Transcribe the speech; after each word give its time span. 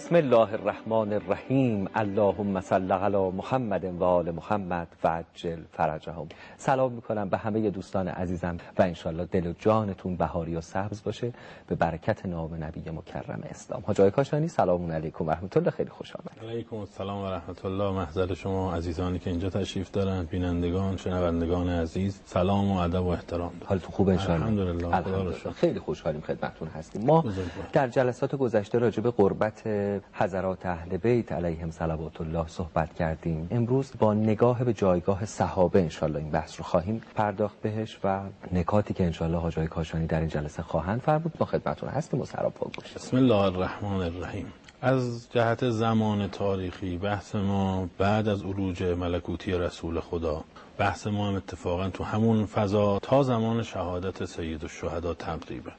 بسم 0.00 0.16
الله 0.16 0.54
الرحمن 0.54 0.79
الرحیم. 0.92 1.88
اللهم 1.94 2.60
صل 2.60 2.92
علی 2.92 3.30
محمد 3.30 3.84
و 3.84 4.04
آل 4.04 4.30
محمد 4.30 4.88
و 5.04 5.08
عجل 5.08 5.58
فرجهم. 5.72 6.28
سلام 6.56 6.92
می‌کنم 6.92 7.28
به 7.28 7.36
همه 7.36 7.70
دوستان 7.70 8.08
عزیزم 8.08 8.56
و 8.78 8.82
انشالله 8.82 9.24
دل 9.24 9.46
و 9.46 9.52
جانتون 9.58 10.16
بهاری 10.16 10.56
و 10.56 10.60
سبز 10.60 11.02
باشه. 11.02 11.32
به 11.66 11.74
برکت 11.74 12.26
نام 12.26 12.64
نبی 12.64 12.80
مکرم 12.80 13.42
اسلام. 13.50 13.82
حاجای 13.86 14.10
کاشانی 14.10 14.48
سلام 14.48 14.92
علیکم 14.92 15.26
و 15.26 15.30
رحمت 15.30 15.56
الله. 15.56 15.70
خیلی 15.70 15.90
خوش 15.90 16.16
آمد 16.16 16.50
علیکم 16.50 16.76
السلام 16.76 17.24
و 17.24 17.26
رحمت 17.26 17.64
الله. 17.64 17.90
محضر 17.90 18.34
شما 18.34 18.74
عزیزانی 18.74 19.18
که 19.18 19.30
اینجا 19.30 19.50
تشریف 19.50 19.90
دارند 19.90 20.28
بینندگان 20.28 20.96
شنوندگان 20.96 21.68
عزیز 21.68 22.20
سلام 22.24 22.70
و 22.70 22.76
ادب 22.76 23.04
و 23.04 23.08
احترام 23.08 23.52
حالتون 23.66 23.90
خوب 23.90 24.08
انشالله 24.08 24.46
الحمدلله. 24.46 25.38
شکر. 25.38 25.50
خیلی 25.50 25.78
خوشحالیم 25.78 26.20
خدمتتون 26.20 26.68
هستیم. 26.68 27.02
ما. 27.06 27.24
در 27.72 27.88
جلسات 27.88 28.34
گذشته 28.34 28.78
راجع 28.78 29.02
به 29.02 29.10
قربت 29.10 29.62
حضرات 30.12 30.66
اهل 30.80 30.96
بیت 30.96 31.32
علیهم 31.32 31.70
صلوات 31.70 32.20
الله 32.20 32.48
صحبت 32.48 32.94
کردیم. 32.94 33.48
امروز 33.50 33.92
با 33.98 34.14
نگاه 34.14 34.64
به 34.64 34.72
جایگاه 34.72 35.24
صحابه 35.24 35.80
انشالله 35.80 36.18
این 36.18 36.30
بحث 36.30 36.58
رو 36.58 36.64
خواهیم 36.64 37.02
پرداخت 37.14 37.60
بهش 37.62 37.98
و 38.04 38.20
نکاتی 38.52 38.94
که 38.94 39.04
انشالله 39.04 39.38
حاجای 39.38 39.66
کاشانی 39.66 40.06
در 40.06 40.20
این 40.20 40.28
جلسه 40.28 40.62
خواهند 40.62 41.00
فرمود. 41.00 41.32
ما 41.40 41.46
خدمتتون 41.46 41.88
هستیم. 41.88 42.20
و 42.20 42.24
سراپا 42.24 42.70
گوش. 42.76 42.92
بسم 42.92 43.16
الله 43.16 43.34
الرحمن 43.34 44.00
الرحیم. 44.00 44.46
از 44.82 45.28
جهت 45.32 45.70
زمان 45.70 46.28
تاریخی 46.28 46.96
بحث 46.96 47.34
ما 47.34 47.88
بعد 47.98 48.28
از 48.28 48.42
عروج 48.42 48.82
ملکوتی 48.82 49.52
رسول 49.52 50.00
خدا 50.00 50.44
بحث 50.78 51.06
ما 51.06 51.28
هم 51.28 51.34
اتفاقا 51.34 51.88
تو 51.88 52.04
همون 52.04 52.46
فضا 52.46 52.98
تا 52.98 53.22
زمان 53.22 53.62
شهادت 53.62 54.24
سید 54.24 54.62
الشهدا 54.62 55.14
تقریبا. 55.14 55.70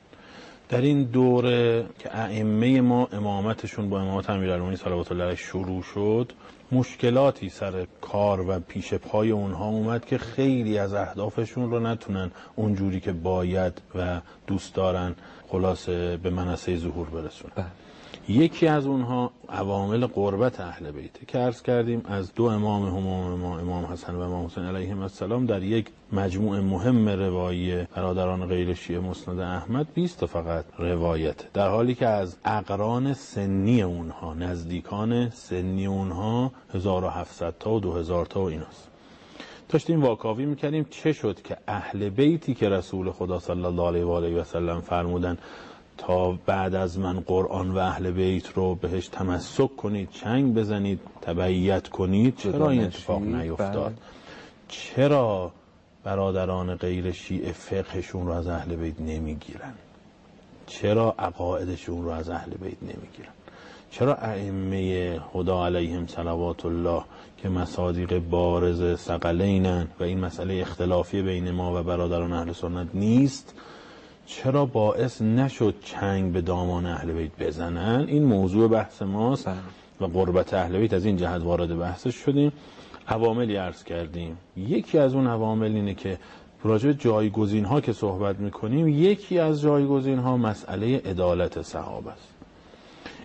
در 0.71 0.81
این 0.81 1.03
دوره 1.03 1.85
که 1.99 2.17
ائمه 2.17 2.81
ما 2.81 3.09
امامتشون 3.11 3.89
با 3.89 4.01
امامت 4.01 4.29
امیرالمومنین 4.29 4.77
صلوات 4.77 5.11
الله 5.11 5.23
علیه 5.23 5.35
شروع 5.35 5.83
شد 5.83 6.31
مشکلاتی 6.71 7.49
سر 7.49 7.87
کار 8.01 8.49
و 8.49 8.59
پیش 8.59 8.93
پای 8.93 9.31
اونها 9.31 9.65
اومد 9.65 10.05
که 10.05 10.17
خیلی 10.17 10.77
از 10.77 10.93
اهدافشون 10.93 11.71
رو 11.71 11.79
نتونن 11.79 12.31
اونجوری 12.55 12.99
که 12.99 13.11
باید 13.11 13.81
و 13.95 14.21
دوست 14.47 14.75
دارن 14.75 15.15
خلاصه 15.47 16.17
به 16.17 16.29
منصه 16.29 16.77
ظهور 16.77 17.09
برسونن 17.09 17.51
بله. 17.55 17.80
یکی 18.29 18.67
از 18.67 18.85
اونها 18.85 19.31
عوامل 19.49 20.05
قربت 20.05 20.59
اهل 20.59 20.91
بیته 20.91 21.25
که 21.25 21.37
عرض 21.37 21.61
کردیم 21.61 22.01
از 22.05 22.33
دو 22.33 22.43
امام 22.43 22.85
همام 22.85 23.39
ما 23.39 23.59
امام 23.59 23.85
حسن 23.85 24.15
و 24.15 24.19
امام 24.19 24.45
حسین 24.45 24.63
علیهم 24.63 25.01
السلام 25.01 25.45
در 25.45 25.63
یک 25.63 25.89
مجموع 26.13 26.59
مهم 26.59 27.09
روایی 27.09 27.83
برادران 27.95 28.45
غیر 28.45 28.73
شیعه 28.73 28.99
مسند 28.99 29.39
احمد 29.39 29.87
20 29.93 30.19
تا 30.19 30.25
فقط 30.25 30.65
روایت. 30.77 31.53
در 31.53 31.69
حالی 31.69 31.95
که 31.95 32.07
از 32.07 32.37
اقران 32.45 33.13
سنی 33.13 33.81
اونها 33.81 34.33
نزدیکان 34.33 35.29
سنی 35.29 35.85
اونها 35.85 36.51
1700 36.73 37.53
تا 37.59 37.73
و 37.73 37.79
2000 37.79 38.25
تا 38.25 38.41
و 38.41 38.43
ایناست. 38.43 38.87
داشتیم 39.69 40.03
واکاوی 40.03 40.45
می‌کردیم 40.45 40.85
چه 40.89 41.13
شد 41.13 41.41
که 41.41 41.57
اهل 41.67 42.09
بیتی 42.09 42.53
که 42.53 42.69
رسول 42.69 43.11
خدا 43.11 43.39
صلی 43.39 43.65
الله 43.65 43.87
علیه 43.87 44.03
و 44.03 44.09
آله 44.09 44.41
و 44.41 44.43
سلم 44.43 44.81
فرمودن 44.81 45.37
تا 46.01 46.31
بعد 46.31 46.75
از 46.75 46.99
من 46.99 47.19
قرآن 47.19 47.71
و 47.71 47.77
اهل 47.77 48.11
بیت 48.11 48.49
رو 48.49 48.75
بهش 48.75 49.07
تمسک 49.07 49.75
کنید 49.75 50.09
چنگ 50.11 50.53
بزنید 50.53 50.99
تبعیت 51.21 51.87
کنید 51.87 52.37
چرا 52.37 52.69
این 52.69 52.83
اتفاق؟ 52.83 53.21
نیفتاد 53.21 53.85
بله. 53.85 53.95
چرا 54.67 55.51
برادران 56.03 56.75
غیر 56.75 57.11
شیعه 57.11 57.51
فقهشون 57.51 58.27
رو 58.27 58.31
از 58.31 58.47
اهل 58.47 58.75
بیت 58.75 59.01
نمی‌گیرن 59.01 59.73
چرا 60.67 61.15
عقایدشون 61.19 62.03
رو 62.03 62.09
از 62.09 62.29
اهل 62.29 62.51
بیت 62.51 62.83
نمی‌گیرن 62.83 63.33
چرا 63.91 64.15
ائمه 64.15 65.19
خدا 65.19 65.65
علیهم 65.65 66.07
صلوات 66.07 66.65
الله 66.65 67.03
که 67.37 67.49
مصادیق 67.49 68.19
بارز 68.19 68.99
سقلینن 68.99 69.87
و 69.99 70.03
این 70.03 70.19
مسئله 70.19 70.61
اختلافی 70.61 71.21
بین 71.21 71.51
ما 71.51 71.79
و 71.79 71.83
برادران 71.83 72.33
اهل 72.33 72.51
سنت 72.51 72.87
نیست 72.93 73.55
چرا 74.25 74.65
باعث 74.65 75.21
نشد 75.21 75.75
چنگ 75.83 76.33
به 76.33 76.41
دامان 76.41 76.85
اهل 76.85 77.11
بیت 77.11 77.31
بزنن؟ 77.39 78.05
این 78.07 78.23
موضوع 78.23 78.67
بحث 78.67 79.01
ماست 79.01 79.45
بله. 79.47 79.57
و 80.01 80.05
قربت 80.05 80.53
اهل 80.53 80.79
بیت 80.79 80.93
از 80.93 81.05
این 81.05 81.17
جهت 81.17 81.41
وارد 81.41 81.79
بحثش 81.79 82.15
شدیم. 82.15 82.51
عواملی 83.07 83.55
عرض 83.55 83.83
کردیم. 83.83 84.37
یکی 84.57 84.97
از 84.97 85.13
اون 85.13 85.27
عوامل 85.27 85.75
اینه 85.75 85.93
که 85.93 86.17
راجع 86.63 86.91
جایگزین 86.91 87.65
ها 87.65 87.81
که 87.81 87.93
صحبت 87.93 88.39
می‌کنیم 88.39 88.87
یکی 88.87 89.39
از 89.39 89.61
جایگزین 89.61 90.19
ها 90.19 90.37
مسئله 90.37 90.97
عدالت 90.97 91.61
صحابه 91.61 92.11
است. 92.11 92.27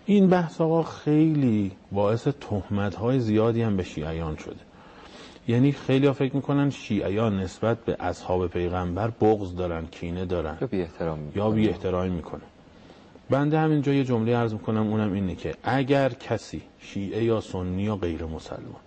این 0.06 0.28
بحث 0.28 0.60
آقا 0.60 0.82
خیلی 0.82 1.72
باعث 1.92 2.28
تهمت 2.28 2.94
های 2.94 3.20
زیادی 3.20 3.62
هم 3.62 3.76
به 3.76 3.82
شیعیان 3.82 4.36
شده. 4.36 4.65
یعنی 5.48 5.72
خیلی 5.72 6.06
ها 6.06 6.12
فکر 6.12 6.36
می‌کنن 6.36 6.70
شیعیان 6.70 7.40
نسبت 7.40 7.84
به 7.84 7.96
اصحاب 8.00 8.46
پیغمبر 8.46 9.10
بغض 9.10 9.56
دارن 9.56 9.86
کینه 9.86 10.24
دارن. 10.24 10.58
یا 10.60 10.66
بی 10.66 10.80
احترام 10.82 11.32
یا 11.34 11.50
بی 11.50 11.68
احترامی 11.68 12.10
می‌کنه 12.10 12.42
بنده 13.30 13.58
همینجا 13.58 13.92
یه 13.92 14.04
جمله 14.04 14.36
عرض 14.36 14.52
می‌کنم 14.52 14.86
اونم 14.86 15.12
اینه 15.12 15.34
که 15.34 15.54
اگر 15.62 16.08
کسی 16.08 16.62
شیعه 16.78 17.24
یا 17.24 17.40
سنی 17.40 17.82
یا 17.82 17.96
غیر 17.96 18.24
مسلمان 18.24 18.80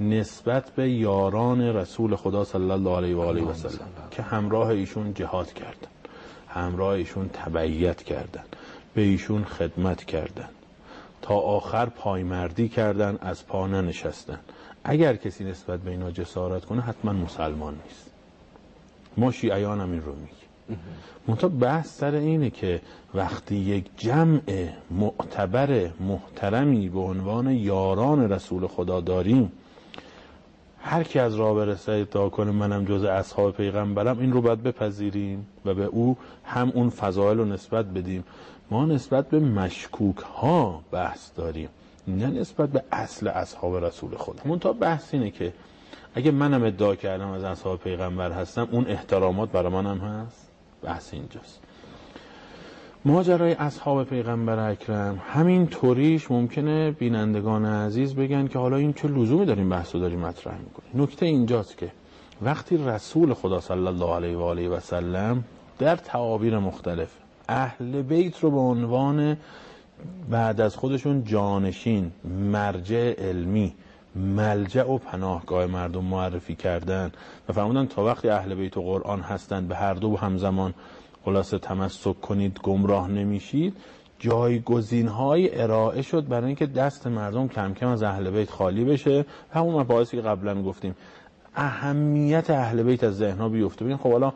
نسبت 0.00 0.70
به 0.70 0.90
یاران 0.90 1.60
رسول 1.60 2.16
خدا 2.16 2.44
صلی 2.44 2.70
الله 2.70 2.96
علیه 2.96 3.16
و 3.16 3.20
آله 3.20 3.42
و 3.42 3.54
سلم 3.54 3.88
که 4.10 4.22
همراه 4.22 4.68
ایشون 4.68 5.14
جهاد 5.14 5.52
کردن 5.52 5.88
همراه 6.48 6.88
ایشون 6.88 7.28
تبعیت 7.28 8.02
کردن 8.02 8.44
به 8.94 9.02
ایشون 9.02 9.44
خدمت 9.44 10.04
کردن 10.04 10.48
تا 11.22 11.34
آخر 11.34 11.86
پایمردی 11.86 12.68
کردن 12.68 13.18
از 13.20 13.46
پا 13.46 13.66
ننشستن. 13.66 14.38
اگر 14.88 15.16
کسی 15.16 15.44
نسبت 15.44 15.80
به 15.80 15.90
اینا 15.90 16.10
جسارت 16.10 16.64
کنه 16.64 16.82
حتما 16.82 17.12
مسلمان 17.12 17.74
نیست. 17.84 18.10
ما 19.16 19.32
شیعیان 19.32 19.80
هم 19.80 19.92
این 19.92 20.02
رو 20.02 20.12
میگیم. 20.12 20.80
منتها 21.28 21.48
بحث 21.48 21.98
سر 21.98 22.14
اینه 22.14 22.50
که 22.50 22.80
وقتی 23.14 23.56
یک 23.56 23.84
جمع 23.96 24.68
معتبر 24.90 25.90
محترمی 26.00 26.88
به 26.88 27.00
عنوان 27.00 27.50
یاران 27.50 28.32
رسول 28.32 28.66
خدا 28.66 29.00
داریم 29.00 29.52
هر 30.80 31.02
کی 31.02 31.18
از 31.18 31.34
راه 31.34 31.54
برسه 31.54 31.92
ادعا 31.92 32.28
کنه 32.28 32.50
منم 32.50 32.84
جز 32.84 33.04
اصحاب 33.04 33.56
پیغمبرم 33.56 34.18
این 34.18 34.32
رو 34.32 34.40
باید 34.40 34.62
بپذیریم 34.62 35.46
و 35.64 35.74
به 35.74 35.84
او 35.84 36.16
هم 36.44 36.72
اون 36.74 36.90
فضایل 36.90 37.38
رو 37.38 37.44
نسبت 37.44 37.86
بدیم. 37.86 38.24
ما 38.70 38.86
نسبت 38.86 39.28
به 39.28 39.40
مشکوک 39.40 40.16
ها 40.16 40.82
بحث 40.90 41.30
داریم. 41.36 41.68
نه 42.08 42.26
نسبت 42.26 42.68
به 42.68 42.82
اصل 42.92 43.28
اصحاب 43.28 43.76
رسول 43.84 44.16
خدا. 44.16 44.42
منتها 44.44 44.72
بحث 44.72 45.14
اینه 45.14 45.30
که 45.30 45.52
اگه 46.14 46.30
منم 46.30 46.64
ادعا 46.64 46.94
کردم 46.94 47.28
از 47.28 47.44
اصحاب 47.44 47.80
پیغمبر 47.80 48.32
هستم 48.32 48.68
اون 48.70 48.86
احترامات 48.86 49.50
برای 49.50 49.72
منم 49.72 49.98
هست؟ 49.98 50.48
بحث 50.82 51.14
اینجاست. 51.14 51.60
ماجرای 53.04 53.52
اصحاب 53.52 54.04
پیغمبر 54.04 54.70
اکرم 54.70 55.22
همین 55.26 55.66
طوریش 55.66 56.30
ممکنه 56.30 56.90
بینندگان 56.90 57.64
عزیز 57.64 58.14
بگن 58.14 58.46
که 58.46 58.58
حالا 58.58 58.76
این 58.76 58.92
چه 58.92 59.08
لزومی 59.08 59.46
داریم 59.46 59.68
بحث 59.68 59.94
رو 59.94 60.00
داریم 60.00 60.18
مطرح 60.20 60.58
می‌کنیم. 60.58 61.02
نکته 61.02 61.26
اینجاست 61.26 61.78
که 61.78 61.92
وقتی 62.42 62.76
رسول 62.76 63.34
خدا 63.34 63.60
صلی 63.60 63.86
الله 63.86 64.14
علیه 64.14 64.36
و 64.36 64.42
آله 64.42 64.68
و 64.68 64.80
سلم 64.80 65.44
در 65.78 65.96
تعابیر 65.96 66.58
مختلف 66.58 67.08
اهل 67.48 68.02
بیت 68.02 68.38
رو 68.40 68.50
به 68.50 68.58
عنوان 68.58 69.36
بعد 70.30 70.60
از 70.60 70.76
خودشون 70.76 71.24
جانشین 71.24 72.12
مرجع 72.52 73.14
علمی 73.18 73.74
ملجع 74.16 74.90
و 74.90 74.98
پناهگاه 74.98 75.66
مردم 75.66 76.04
معرفی 76.04 76.54
کردن 76.54 77.12
و 77.48 77.52
فرمودن 77.52 77.86
تا 77.86 78.04
وقتی 78.04 78.28
اهل 78.28 78.54
بیت 78.54 78.76
و 78.76 78.82
قرآن 78.82 79.20
هستند 79.20 79.68
به 79.68 79.76
هر 79.76 79.94
دو 79.94 80.16
همزمان 80.16 80.74
خلاصه 81.24 81.58
تمسک 81.58 82.20
کنید 82.20 82.60
گمراه 82.62 83.10
نمیشید 83.10 83.74
جایگزین 84.18 85.08
های 85.08 85.60
ارائه 85.62 86.02
شد 86.02 86.28
برای 86.28 86.46
اینکه 86.46 86.66
دست 86.66 87.06
مردم 87.06 87.48
کم 87.48 87.74
کم 87.74 87.88
از 87.88 88.02
اهل 88.02 88.30
بیت 88.30 88.50
خالی 88.50 88.84
بشه. 88.84 89.24
همون 89.52 89.74
مباحثی 89.74 90.16
که 90.16 90.22
قبلا 90.22 90.62
گفتیم. 90.62 90.94
اهمیت 91.54 92.50
اهل 92.50 92.82
بیت 92.82 93.04
از 93.04 93.16
ذهنها 93.16 93.48
بیفته. 93.48 93.84
ببین 93.84 93.96
خب 93.96 94.12
حالا 94.12 94.32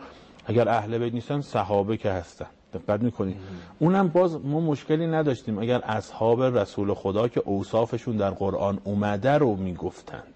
اگر 0.47 0.69
اهل 0.69 0.99
بیت 0.99 1.15
نیستن 1.15 1.41
صحابه 1.41 1.97
که 1.97 2.11
هستن. 2.11 2.47
دقت 2.73 3.03
می‌کنید 3.03 3.37
اونم 3.79 4.09
باز 4.09 4.45
ما 4.45 4.61
مشکلی 4.61 5.07
نداشتیم. 5.07 5.59
اگر 5.59 5.81
اصحاب 5.85 6.43
رسول 6.43 6.95
خدا 6.95 7.29
که 7.29 7.43
اوصافشون 7.45 8.17
در 8.17 8.31
قرآن 8.31 8.79
اومده 8.85 9.39
رو 9.39 9.57
می‌گفتند. 9.57 10.35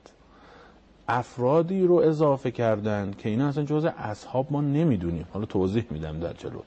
افرادی 1.08 1.86
رو 1.86 1.94
اضافه 1.94 2.50
کردند 2.50 3.16
که 3.18 3.28
اینا 3.28 3.48
اصلا 3.48 3.64
جز 3.64 3.84
اصحاب 3.84 4.46
ما 4.50 4.60
نمی‌دونیم. 4.60 5.26
حالا 5.32 5.46
توضیح 5.46 5.84
میدم 5.90 6.20
در 6.20 6.32
جلوت. 6.32 6.64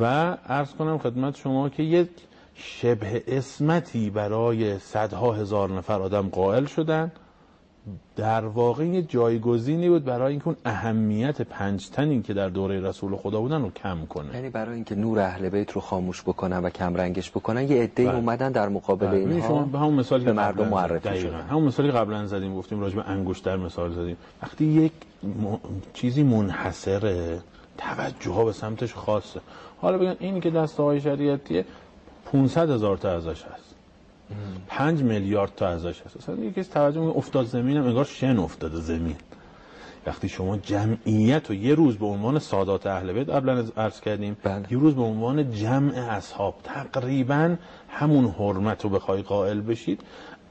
و 0.00 0.04
عرض 0.48 0.72
کنم 0.72 0.98
خدمت 0.98 1.36
شما 1.36 1.68
که 1.68 1.82
یک 1.82 2.08
شبه 2.54 3.22
اسمتی 3.26 4.10
برای 4.10 4.78
صدها 4.78 5.32
هزار 5.32 5.70
نفر 5.70 6.02
آدم 6.02 6.28
قائل 6.28 6.64
شدن. 6.64 7.12
در 8.16 8.44
واقع 8.44 8.86
یه 8.86 9.02
جایگزینی 9.02 9.88
بود 9.88 10.04
برای 10.04 10.30
اینکه 10.30 10.46
اون 10.46 10.56
اهمیت 10.64 11.42
پنج 11.42 11.88
تنی 11.88 12.22
که 12.22 12.34
در 12.34 12.48
دوره 12.48 12.80
رسول 12.80 13.16
خدا 13.16 13.40
بودن 13.40 13.62
رو 13.62 13.70
کم 13.70 14.06
کنه 14.06 14.34
یعنی 14.34 14.50
برای 14.50 14.74
اینکه 14.74 14.94
نور 14.94 15.20
اهل 15.20 15.48
بیت 15.48 15.72
رو 15.72 15.80
خاموش 15.80 16.22
بکنن 16.22 16.58
و 16.58 16.70
کم 16.70 16.94
رنگش 16.94 17.30
بکنن 17.30 17.70
یه 17.70 17.82
عده‌ای 17.82 18.08
بله. 18.08 18.18
اومدن 18.18 18.52
در 18.52 18.68
مقابل 18.68 19.06
بله. 19.06 19.16
اینها 19.16 19.48
شما 19.48 19.62
به 19.62 19.78
همون 19.78 19.94
مثالی 19.94 20.24
به 20.24 20.30
که 20.30 20.36
مردم 20.36 20.68
معرفی. 20.68 21.20
شدن 21.20 21.40
همون 21.40 21.64
مثالی 21.64 21.90
قبلا 21.90 22.26
زدیم 22.26 22.54
گفتیم 22.54 22.80
راجع 22.80 22.96
به 22.96 23.08
انگشتر 23.08 23.56
مثال 23.56 23.92
زدیم 23.92 24.16
وقتی 24.42 24.64
یک 24.64 24.92
م... 25.22 25.56
چیزی 25.94 26.22
منحصره 26.22 27.38
توجه 27.78 28.30
ها 28.30 28.44
به 28.44 28.52
سمتش 28.52 28.94
خاصه 28.94 29.40
حالا 29.80 29.98
بگن 29.98 30.16
این 30.18 30.40
که 30.40 30.50
دست 30.50 30.80
آقای 30.80 31.00
شریعتیه 31.00 31.64
500 32.32 32.70
هزار 32.70 32.96
تا 32.96 33.10
ازش 33.10 33.42
هست 33.42 33.73
5 34.68 35.02
میلیارد 35.02 35.52
تا 35.56 35.68
ازش 35.68 36.02
هست. 36.02 36.16
اصلا 36.16 36.34
یکی 36.34 36.60
از 36.60 36.70
توجه 36.70 37.00
افتاد 37.00 37.46
زمین 37.46 37.76
هم 37.76 37.86
انگار 37.86 38.04
شن 38.04 38.38
افتاده 38.38 38.80
زمین. 38.80 39.16
وقتی 40.06 40.28
شما 40.28 40.56
جمعیت 40.56 41.50
و 41.50 41.54
یه 41.54 41.74
روز 41.74 41.96
به 41.96 42.06
عنوان 42.06 42.38
سادات 42.38 42.86
اهل 42.86 43.12
بیت 43.12 43.28
قبلا 43.28 43.64
عرض 43.76 44.00
کردیم 44.00 44.36
بله. 44.42 44.66
یه 44.70 44.78
روز 44.78 44.94
به 44.94 45.02
عنوان 45.02 45.52
جمع 45.52 45.92
اصحاب 45.92 46.54
تقریبا 46.64 47.56
همون 47.88 48.26
حرمت 48.26 48.84
رو 48.84 48.90
بخوای 48.90 49.22
قائل 49.22 49.60
بشید 49.60 50.00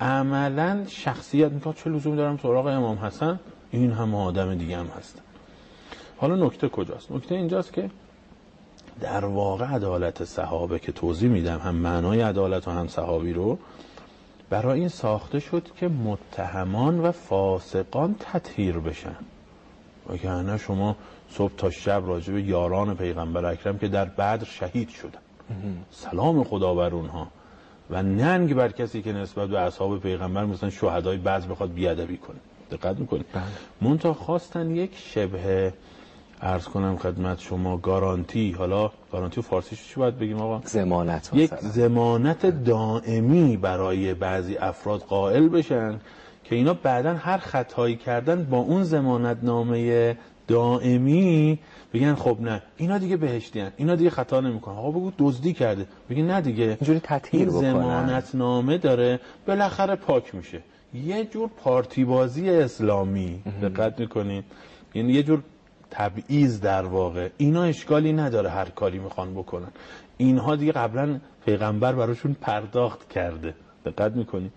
عملا 0.02 0.84
شخصیت 0.88 1.52
میگه 1.52 1.74
چه 1.74 1.90
لزومی 1.90 2.18
دارم 2.18 2.38
سراغ 2.38 2.66
امام 2.66 2.98
حسن؟ 2.98 3.40
این 3.72 3.92
هم 3.92 4.16
آدم 4.16 4.56
دیگه 4.56 4.78
هم 4.78 4.88
هستن 4.98 5.22
حالا 6.18 6.36
نکته 6.36 6.70
کجاست؟ 6.70 7.12
نکته 7.12 7.36
اینجاست 7.36 7.74
که 7.74 7.90
در 9.02 9.26
واقع 9.26 9.66
عدالت 9.66 10.24
صحابه 10.24 10.80
که 10.80 10.92
توضیح 10.92 11.30
میدم 11.30 11.60
هم 11.60 11.76
معنای 11.76 12.22
عدالت 12.22 12.68
و 12.68 12.72
هم 12.72 12.88
صحابی 12.88 13.34
رو 13.34 13.60
برای 14.50 14.80
این 14.80 14.90
ساخته 14.90 15.40
شد 15.40 15.68
که 15.76 15.88
متهمان 15.88 17.00
و 17.00 17.12
فاسقان 17.12 18.16
تطهیر 18.20 18.80
بشن. 18.80 19.16
وگرنه 20.10 20.58
شما 20.58 20.96
صبح 21.30 21.54
تا 21.58 21.70
شب 21.70 22.04
راجع 22.06 22.34
به 22.34 22.42
یاران 22.42 22.96
پیغمبر 22.96 23.46
اکرم 23.46 23.78
که 23.78 23.88
در 23.88 24.06
بدر 24.06 24.46
شهید 24.46 24.90
شدن. 24.90 25.20
سلام 25.92 26.44
خدا 26.44 26.74
بر 26.74 26.90
اونها. 26.90 27.28
و 27.90 28.04
ننگ 28.04 28.54
بر 28.54 28.72
کسی 28.72 29.02
که 29.02 29.14
نسبت 29.14 29.50
به 29.50 29.60
اصحاب 29.60 30.00
پیغمبر 30.00 30.46
مثلا 30.46 30.70
شهدای 30.70 31.18
بعض 31.18 31.46
بخواد 31.46 31.74
بیادبی 31.74 32.18
کنه. 32.18 32.40
دقت 32.72 33.00
می‌کنید 33.00 33.26
منتها 33.82 34.14
خواستن 34.14 34.76
یک 34.76 34.92
شبه 34.98 35.74
ارز 36.46 36.66
کنم 36.66 36.98
خدمت 36.98 37.40
شما 37.40 37.78
گارانتی. 37.78 38.52
حالا 38.52 38.92
گارانتی 39.12 39.40
و 39.40 39.44
فارسیش 39.44 39.88
چی 39.88 39.96
باید 39.96 40.20
بگیم 40.20 40.42
آقا؟ 40.42 40.62
زمانت 40.66 41.30
یک 41.34 41.56
زمانت 41.56 42.64
دائمی 42.64 43.58
برای 43.58 44.14
بعضی 44.14 44.58
افراد 44.58 45.00
قائل 45.00 45.48
بشن 45.48 46.00
که 46.44 46.56
اینا 46.56 46.74
بعدا 46.74 47.14
هر 47.14 47.38
خطایی 47.38 47.96
کردن 47.96 48.44
با 48.44 48.58
اون 48.58 48.84
زمانت 48.84 49.38
نامه 49.44 50.18
دائمی 50.48 51.60
بگن 51.94 52.16
خب 52.16 52.38
نه 52.42 52.62
اینا 52.78 52.98
دیگه 52.98 53.18
بهشتی 53.18 53.60
هن. 53.60 53.72
اینا 53.78 53.96
دیگه 53.96 54.10
خطا 54.10 54.40
نمی‌کنن. 54.42 54.76
آقا 54.76 54.92
بگو 54.92 55.12
دزدی 55.20 55.54
کرده. 55.54 55.88
بگی 56.10 56.22
نه 56.22 56.42
دیگه 56.42 56.64
اینجوری 56.64 57.00
تطهیر 57.04 57.50
این. 57.50 57.50
زمانت 57.50 58.36
نامه 58.36 58.78
داره 58.78 59.20
بالاخره 59.48 59.96
پاک 59.96 60.36
میشه. 60.36 60.62
یه 60.94 61.26
جور 61.26 61.50
پارتی 61.64 62.06
بازی 62.06 62.50
اسلامی 62.50 63.44
دقت 63.62 64.00
می‌کنین 64.00 64.44
یعنی 64.94 65.14
یه 65.14 65.24
جور 65.24 65.44
تبعیض 65.94 66.62
در 66.62 66.86
واقع. 66.86 67.30
اینا 67.38 67.64
اشکالی 67.64 68.14
نداره 68.14 68.50
هر 68.50 68.70
کاری 68.70 69.00
می‌خوان 69.00 69.34
بکنن. 69.34 69.68
اینها 70.18 70.56
دیگه 70.56 70.72
قبلا 70.72 71.20
پیغمبر 71.46 71.94
براشون 71.94 72.36
پرداخت 72.42 73.10
کرده. 73.10 73.56
دقت 73.86 74.12
می‌کنین 74.12 74.52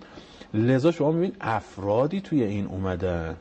لذا 0.55 0.91
شما 0.91 1.11
می‌بینید 1.13 1.37
افرادی 1.41 2.21
توی 2.21 2.43
این 2.43 2.67
اومدن 2.67 3.37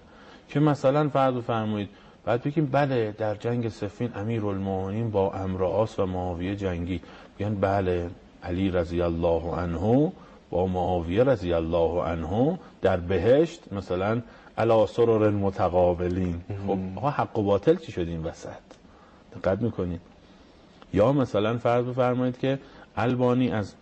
که 0.50 0.59
مثلا 0.59 1.09
فرض 1.09 1.36
فرمایید 1.36 1.89
بعد 2.25 2.44
بگیم 2.44 2.65
بله 2.65 3.15
در 3.18 3.36
جنگ 3.36 3.69
سفین 3.69 4.09
امیر 4.15 4.45
المومنین 4.45 5.12
با 5.12 5.33
امرآس 5.33 6.00
و 6.00 6.06
معاویه 6.06 6.56
جنگی. 6.56 7.01
میگن 7.39 7.56
بله 7.56 8.09
علی 8.44 8.71
رضی 8.71 9.01
الله 9.01 9.42
عنه 9.56 10.12
با 10.50 10.68
معاویه 10.68 11.24
رضی 11.24 11.53
الله 11.53 12.03
عنه 12.03 12.59
در 12.81 12.97
بهشت 12.97 13.74
مثلا 13.74 14.21
علا 14.57 14.86
سرر 14.86 15.30
متقابلین. 15.30 16.42
خب 16.68 16.78
آقا 16.96 17.10
حق 17.10 17.40
و 17.40 17.44
باطل 17.44 17.75
چی 17.75 17.92
شد 17.92 18.07
این 18.07 18.24
وسط؟ 18.24 18.50
دقت 19.36 19.62
می‌کنید. 19.62 20.02
یا 20.94 21.12
مثلا 21.12 21.57
فرض 21.57 21.86
بفرمایید 21.86 22.38
که 22.40 22.60
البانی 22.98 23.52
از 23.52 23.74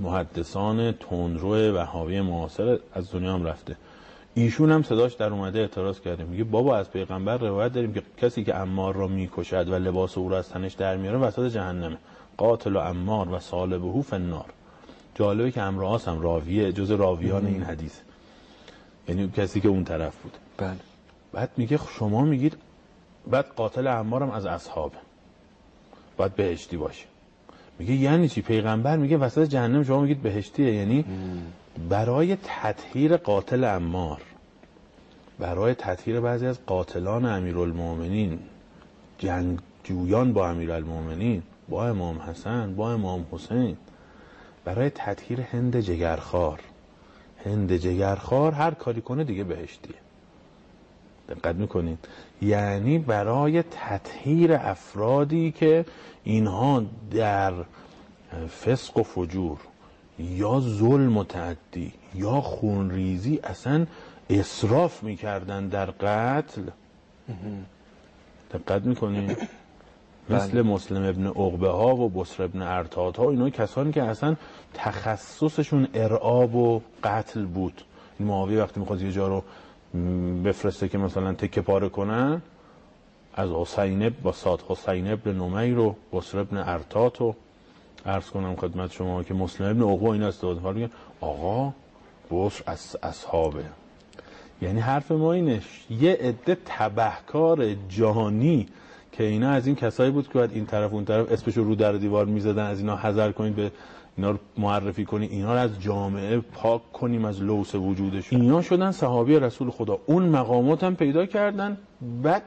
محدثان 0.00 0.92
تندرو 0.92 1.76
وهابی 1.76 2.20
معاصر 2.20 2.78
از 2.92 3.12
دنیا 3.12 3.34
هم 3.34 3.44
رفته. 3.44 3.76
ایشون 4.34 4.70
هم 4.72 4.82
صداش 4.82 5.14
در 5.14 5.30
اومده 5.30 5.58
اعتراض 5.58 6.00
کرده. 6.00 6.24
میگه 6.24 6.44
بابا 6.44 6.76
از 6.76 6.90
پیغمبر 6.90 7.36
روایت 7.36 7.72
داریم 7.72 7.92
که 7.92 8.02
کسی 8.18 8.44
که 8.44 8.56
امار 8.56 8.94
را 8.94 9.06
می‌کشد 9.06 9.68
و 9.68 9.74
لباس 9.74 10.18
او 10.18 10.28
را 10.28 10.38
از 10.38 10.48
تنش 10.48 10.72
در 10.72 10.96
میاره 10.96 11.18
وسط 11.18 11.48
جهنمه. 11.48 11.96
قاتل 12.36 12.76
و 12.76 12.78
امار 12.78 13.28
و 13.28 13.38
صالبه 13.38 14.02
فی 14.02 14.16
النار. 14.16 14.46
جالبه 15.14 15.50
که 15.50 15.62
امراس 15.62 16.08
هم 16.08 16.20
راویه 16.20 16.72
جز 16.72 16.90
راویان 16.90 17.46
این 17.46 17.62
حدیث. 17.62 17.94
یعنی 19.08 19.28
کسی 19.36 19.60
که 19.60 19.68
اون 19.68 19.84
طرف 19.84 20.16
بود. 20.22 20.36
بله. 20.56 20.76
بعد 21.32 21.50
میگه 21.56 21.78
شما 21.98 22.22
میگید 22.24 22.56
بعد 23.30 23.46
قاتل 23.56 23.86
امارم 23.86 24.30
از 24.30 24.46
اصحابه. 24.46 24.96
باید 26.16 26.34
بهشتی 26.36 26.76
باشه. 26.76 27.04
میگه 27.78 27.94
یعنی 27.94 28.28
چی؟ 28.28 28.42
پیغمبر 28.42 28.96
میگه 28.96 29.16
وسط 29.16 29.48
جهنم 29.48 29.84
شما 29.84 30.00
میگید 30.00 30.22
بهشتیه. 30.22 30.74
یعنی 30.74 31.04
برای 31.88 32.36
تطهیر 32.36 33.16
قاتل 33.16 33.64
امار 33.64 34.22
برای 35.38 35.74
تطهیر 35.74 36.20
بعضی 36.20 36.46
از 36.46 36.58
قاتلان 36.66 37.24
امیرالمؤمنین 37.24 38.38
جنگجویان 39.18 40.32
با 40.32 40.48
امیرالمؤمنین 40.48 41.42
با 41.68 41.88
امام 41.88 42.18
حسن 42.18 42.74
با 42.74 42.92
امام 42.92 43.26
حسین 43.30 43.76
برای 44.64 44.90
تطهیر 44.90 45.40
هند 45.40 45.80
جگرخوار. 45.80 46.60
هند 47.44 47.76
جگرخوار 47.76 48.52
هر 48.52 48.70
کاری 48.70 49.00
کنه 49.00 49.24
دیگه 49.24 49.44
بهشتیه. 49.44 49.94
دقت 51.28 51.56
می‌کنید. 51.56 51.98
یعنی 52.42 52.98
برای 52.98 53.62
تطهیر 53.62 54.52
افرادی 54.52 55.52
که 55.52 55.84
اینها 56.24 56.84
در 57.10 57.52
فسق 58.64 58.96
و 58.96 59.02
فجور 59.02 59.58
یا 60.18 60.60
ظلم 60.60 61.16
و 61.16 61.24
تعدی 61.24 61.92
یا 62.14 62.40
خونریزی 62.40 63.40
اصلا 63.44 63.86
اصراف 64.30 65.02
می‌کردن 65.02 65.68
در 65.68 65.90
قتل. 65.90 66.62
دقت 68.52 68.82
می‌کنید. 68.82 69.38
مثل 70.30 70.62
مسلم 70.62 71.02
ابن 71.02 71.26
عقبه 71.26 71.68
ها 71.68 71.96
و 71.96 72.08
بسر 72.08 72.42
ابن 72.42 72.62
ارتاد 72.62 73.16
ها 73.16 73.30
اینا 73.30 73.50
کسانی 73.50 73.92
که 73.92 74.02
اصلا 74.02 74.36
تخصصشون 74.74 75.88
ارعاب 75.94 76.54
و 76.54 76.80
قتل 77.04 77.44
بود. 77.44 77.82
معاویه 78.20 78.62
وقتی 78.62 78.80
می‌خواد 78.80 79.02
یه 79.02 79.12
جا 79.12 79.28
رو 79.28 79.42
بفرسته 80.44 80.88
که 80.88 80.98
مثلا 80.98 81.32
تکه 81.32 81.60
پاره 81.60 81.88
کنن 81.88 82.42
از 83.34 83.50
حسین 83.50 84.08
با 84.08 84.32
ساد 84.32 84.64
حسین 84.68 85.12
ابن 85.12 85.32
نمیر 85.32 85.78
و 85.78 85.96
بسر 86.12 86.38
ابن 86.38 86.56
ارتات 86.56 87.20
و 87.20 87.34
عرض 88.06 88.30
کنم 88.30 88.56
خدمت 88.56 88.92
شما 88.92 89.22
که 89.22 89.34
مسلم 89.34 89.68
ابن 89.68 89.82
عقبه 89.82 90.10
این 90.10 90.22
حالا 90.42 90.72
میگن 90.72 90.90
آقا 91.20 91.72
بسر 92.30 92.62
از 92.66 92.96
اصحابه. 93.02 93.64
یعنی 94.62 94.80
حرف 94.80 95.10
ما 95.10 95.32
اینه 95.32 95.62
یه 95.90 96.12
عده 96.12 96.58
تبهکار 96.66 97.74
جهانی 97.88 98.66
که 99.12 99.24
اینا 99.24 99.50
از 99.50 99.66
این 99.66 99.76
کسایی 99.76 100.10
بود 100.10 100.28
که 100.28 100.34
باید 100.34 100.52
این 100.52 100.66
طرف 100.66 100.92
اون 100.92 101.04
طرف 101.04 101.32
اسمش 101.32 101.56
رو 101.56 101.74
در 101.74 101.92
دیوار 101.92 102.26
می‌زدن 102.26 102.66
از 102.66 102.80
اینا 102.80 102.96
حذر 102.96 103.32
کنید 103.32 103.56
به 103.56 103.70
اینا 104.16 104.30
رو 104.30 104.38
معرفی 104.58 105.04
کنید. 105.04 105.30
اینا 105.30 105.54
رو 105.54 105.60
از 105.60 105.80
جامعه 105.80 106.38
پاک 106.38 106.92
کنیم 106.92 107.24
از 107.24 107.42
لوس 107.42 107.74
وجودشون 107.74 108.40
اینا 108.40 108.62
شدن 108.62 108.90
صحابی 108.90 109.36
رسول 109.36 109.70
خدا. 109.70 109.98
اون 110.06 110.22
مقامات 110.22 110.84
هم 110.84 110.96
پیدا 110.96 111.26
کردن. 111.26 111.76
بعد 112.22 112.42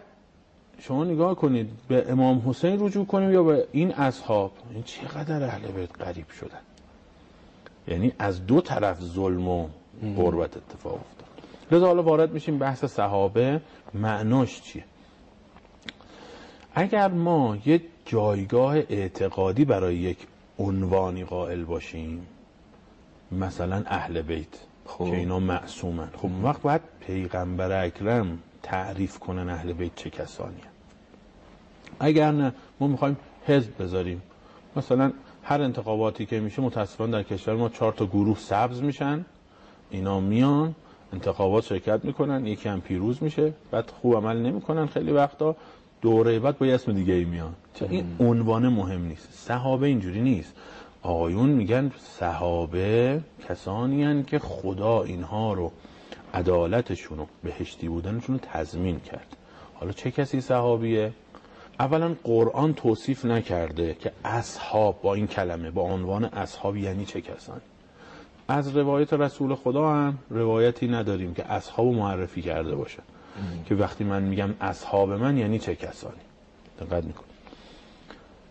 شما 0.80 1.04
نگاه 1.04 1.36
کنید 1.36 1.70
به 1.88 2.12
امام 2.12 2.44
حسین 2.46 2.78
رجوع 2.80 3.06
کنیم 3.06 3.32
یا 3.32 3.44
به 3.44 3.68
این 3.72 3.94
اصحاب؟ 3.94 4.52
این 4.74 4.84
چقدر 4.84 5.44
اهل 5.44 5.68
بیت 5.68 6.02
غریب 6.02 6.30
شدن. 6.30 6.60
یعنی 7.88 8.12
از 8.20 8.46
دو 8.46 8.62
طرف 8.62 9.02
ظلم 9.02 9.48
و 9.48 9.68
قربت 10.16 10.58
اتفاق 10.58 10.94
افتاد. 10.94 11.28
لذا 11.72 11.88
حالا 11.88 12.04
وارد 12.04 12.34
میشیم 12.34 12.58
بحث 12.58 12.86
صحابه. 12.86 13.62
معناش 13.94 14.62
چیه؟ 14.62 14.84
اگر 16.76 17.08
ما 17.08 17.58
یه 17.66 17.82
جایگاه 18.06 18.76
اعتقادی 18.76 19.66
برای 19.66 19.96
یک 19.96 20.18
عنوانی 20.60 21.24
قائل 21.24 21.64
باشیم 21.64 22.28
مثلا 23.32 23.84
اهل 23.86 24.22
بیت 24.22 24.48
خب. 24.86 25.06
که 25.06 25.16
اینا 25.16 25.40
معصومن. 25.40 26.10
خب 26.18 26.30
وقت 26.44 26.62
باید 26.62 26.82
پیغمبر 27.00 27.86
اکرم 27.86 28.40
تعریف 28.64 29.20
کنن 29.20 29.50
اهل 29.50 29.74
بیت 29.74 29.96
چه 29.96 30.10
کسانی 30.10 30.62
اگر 32.00 32.32
نه 32.32 32.54
ما 32.80 32.88
می‌خوایم 32.88 33.18
حزب 33.48 33.82
بذاریم. 33.82 34.22
مثلا 34.76 35.12
هر 35.44 35.62
انتخاباتی 35.62 36.26
که 36.26 36.40
میشه 36.40 36.62
متاسفانه 36.62 37.12
در 37.12 37.24
کشور 37.24 37.56
ما 37.56 37.70
چهار 37.70 37.94
تا 37.94 38.06
گروه 38.06 38.38
سبز 38.38 38.82
میشن. 38.82 39.26
اینا 39.90 40.20
میان 40.20 40.76
انتخابات 41.14 41.64
شرکت 41.64 42.06
می‌کنن 42.06 42.46
یکی 42.46 42.70
هم 42.70 42.82
پیروز 42.82 43.24
میشه. 43.24 43.54
بعد 43.72 43.90
خوب 44.02 44.16
عمل 44.16 44.38
نمی‌کنن 44.38 44.86
خیلی 44.86 45.12
وقتا. 45.12 45.56
دوره 46.06 46.40
بعد 46.40 46.58
با 46.58 46.66
یه 46.66 46.76
اسم 46.76 46.94
دیگه 46.94 47.14
ای 47.14 47.26
میان 47.26 47.54
این 47.90 48.06
عنوان 48.20 48.70
مهم 48.70 49.02
نیست. 49.06 49.30
صحابه 49.32 49.88
اینجوری 49.88 50.22
نیست. 50.22 50.54
آقایون 51.02 51.50
میگن 51.50 51.92
صحابه 52.00 53.22
کسانی 53.50 54.04
هن 54.04 54.24
که 54.24 54.40
خدا 54.40 55.04
اینها 55.04 55.54
رو 55.54 55.72
عدالتشون 56.34 57.20
و 57.20 57.26
بهشتی 57.44 57.90
بودنشون 57.90 58.36
رو 58.36 58.42
تضمین 58.54 59.00
کرد. 59.00 59.36
حالا 59.74 59.92
چه 59.92 60.12
کسی 60.12 60.42
صحابیه؟ 60.42 61.14
اولا 61.80 62.16
قرآن 62.24 62.74
توصیف 62.74 63.26
نکرده 63.26 63.94
که 63.94 64.12
اصحاب 64.26 65.02
با 65.02 65.14
این 65.14 65.28
کلمه 65.28 65.72
با 65.72 65.82
عنوان 65.82 66.26
اصحاب 66.26 66.78
یعنی 66.78 67.06
چه 67.06 67.22
کسانی 67.22 67.62
از 68.48 68.78
روایت 68.78 69.14
رسول 69.14 69.56
خدا 69.56 69.90
هم 69.90 70.18
روایتی 70.30 70.88
نداریم 70.88 71.34
که 71.34 71.52
اصحاب 71.52 71.88
معرفی 71.88 72.42
کرده 72.42 72.76
باشه. 72.76 73.00
که 73.66 73.76
وقتی 73.76 74.04
من 74.04 74.24
میگم 74.24 74.54
اصحاب 74.62 75.12
من 75.12 75.38
یعنی 75.38 75.60
چه 75.60 75.76
کسانی؟ 75.76 76.16
دقت 76.80 77.04
میکن 77.04 77.24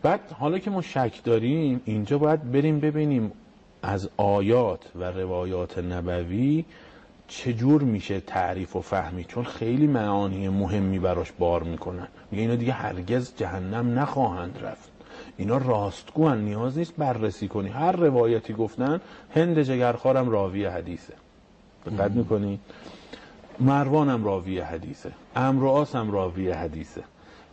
بعد 0.02 0.20
حالا 0.38 0.58
که 0.58 0.70
ما 0.70 0.82
شک 0.82 1.24
داریم 1.24 1.80
اینجا 1.84 2.18
باید 2.18 2.52
بریم 2.52 2.80
ببینیم 2.80 3.32
از 3.82 4.08
آیات 4.16 4.80
و 4.96 5.04
روایات 5.04 5.78
نبوی 5.78 6.64
چجور 7.28 7.82
میشه 7.82 8.20
تعریف 8.20 8.76
و 8.76 8.80
فهمی 8.80 9.24
چون 9.24 9.44
خیلی 9.44 9.86
معانی 9.86 10.48
مهمی 10.48 10.98
براش 10.98 11.32
بار 11.38 11.62
می‌کنن. 11.62 12.08
میگه 12.30 12.42
اینا 12.42 12.56
دیگه 12.56 12.72
هرگز 12.72 13.32
جهنم 13.36 13.98
نخواهند 13.98 14.58
رفت. 14.62 14.90
اینا 15.36 15.56
راستگو 15.56 16.28
هن. 16.28 16.38
نیاز 16.38 16.78
نیست 16.78 16.94
بررسی 16.96 17.48
کنی. 17.48 17.68
هر 17.68 17.92
روایتی 17.92 18.52
گفتن 18.52 19.00
هند 19.34 19.62
جگرخارم 19.62 20.30
راوی 20.30 20.64
حدیثه. 20.64 21.14
دقت 21.86 22.10
می‌کنی؟ 22.10 22.60
مروانم 23.60 24.24
راوی 24.24 24.60
حدیثه. 24.60 25.12
امرواس 25.36 25.94
هم 25.96 26.10
راوی 26.10 26.50
حدیثه. 26.50 27.02